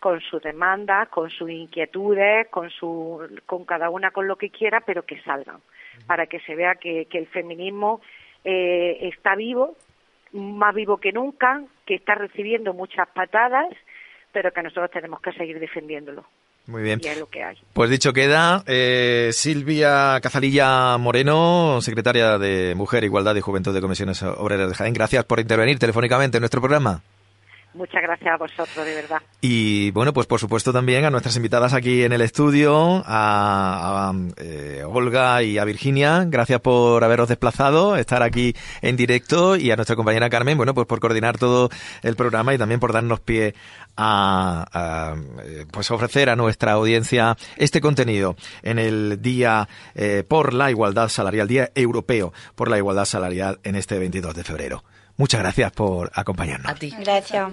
con 0.00 0.20
sus 0.20 0.42
demandas, 0.42 1.08
con 1.08 1.28
sus 1.30 1.50
inquietudes, 1.50 2.48
con, 2.48 2.70
su, 2.70 3.40
con 3.46 3.64
cada 3.64 3.90
una 3.90 4.10
con 4.10 4.28
lo 4.28 4.36
que 4.36 4.50
quiera, 4.50 4.80
pero 4.80 5.02
que 5.04 5.20
salgan, 5.22 5.60
para 6.06 6.26
que 6.26 6.40
se 6.40 6.54
vea 6.54 6.76
que, 6.76 7.06
el 7.10 7.26
feminismo 7.26 8.00
eh, 8.44 8.98
está 9.02 9.34
vivo, 9.34 9.76
más 10.32 10.74
vivo 10.74 10.98
que 10.98 11.12
nunca, 11.12 11.62
que 11.84 11.96
está 11.96 12.14
recibiendo 12.14 12.74
muchas 12.74 13.08
patadas, 13.08 13.68
pero 14.32 14.52
que 14.52 14.62
nosotros 14.62 14.90
tenemos 14.90 15.20
que 15.20 15.32
seguir 15.32 15.58
defendiéndolo. 15.58 16.24
Muy 16.68 16.82
bien. 16.82 17.00
Y 17.02 17.06
es 17.06 17.18
lo 17.18 17.28
que 17.30 17.42
hay. 17.42 17.56
Pues 17.72 17.88
dicho 17.88 18.12
queda, 18.12 18.62
eh, 18.66 19.30
Silvia 19.32 20.20
Cazalilla 20.22 20.98
Moreno, 20.98 21.80
secretaria 21.80 22.36
de 22.36 22.74
Mujer, 22.76 23.04
Igualdad 23.04 23.34
y 23.36 23.40
Juventud 23.40 23.72
de 23.72 23.80
Comisiones 23.80 24.22
Obreras 24.22 24.68
de 24.68 24.74
Jaén, 24.74 24.92
gracias 24.92 25.24
por 25.24 25.40
intervenir 25.40 25.78
telefónicamente 25.78 26.36
en 26.36 26.42
nuestro 26.42 26.60
programa. 26.60 27.02
Muchas 27.74 28.02
gracias 28.02 28.34
a 28.34 28.36
vosotros, 28.38 28.84
de 28.84 28.94
verdad. 28.94 29.20
Y 29.42 29.90
bueno, 29.90 30.14
pues 30.14 30.26
por 30.26 30.40
supuesto 30.40 30.72
también 30.72 31.04
a 31.04 31.10
nuestras 31.10 31.36
invitadas 31.36 31.74
aquí 31.74 32.02
en 32.02 32.12
el 32.12 32.22
estudio, 32.22 33.02
a, 33.06 34.12
eh, 34.38 34.82
Olga 34.86 35.42
y 35.42 35.58
a 35.58 35.64
Virginia, 35.64 36.24
gracias 36.26 36.60
por 36.60 37.04
haberos 37.04 37.28
desplazado, 37.28 37.96
estar 37.96 38.22
aquí 38.22 38.54
en 38.80 38.96
directo 38.96 39.56
y 39.56 39.70
a 39.70 39.76
nuestra 39.76 39.96
compañera 39.96 40.30
Carmen, 40.30 40.56
bueno, 40.56 40.72
pues 40.72 40.86
por 40.86 40.98
coordinar 40.98 41.36
todo 41.36 41.68
el 42.02 42.16
programa 42.16 42.54
y 42.54 42.58
también 42.58 42.80
por 42.80 42.92
darnos 42.92 43.20
pie 43.20 43.54
a, 43.98 45.14
eh, 45.44 45.66
pues 45.70 45.90
ofrecer 45.90 46.30
a 46.30 46.36
nuestra 46.36 46.72
audiencia 46.72 47.36
este 47.56 47.82
contenido 47.82 48.34
en 48.62 48.78
el 48.78 49.20
día 49.20 49.68
eh, 49.94 50.24
por 50.26 50.54
la 50.54 50.70
igualdad 50.70 51.08
salarial, 51.08 51.46
día 51.46 51.70
europeo 51.74 52.32
por 52.54 52.70
la 52.70 52.78
igualdad 52.78 53.04
salarial 53.04 53.60
en 53.62 53.76
este 53.76 53.98
22 53.98 54.34
de 54.34 54.44
febrero. 54.44 54.84
Muchas 55.18 55.40
gracias 55.40 55.72
por 55.72 56.10
acompañarnos. 56.14 56.72
A 56.72 56.74
ti. 56.74 56.94
Gracias. 56.98 57.52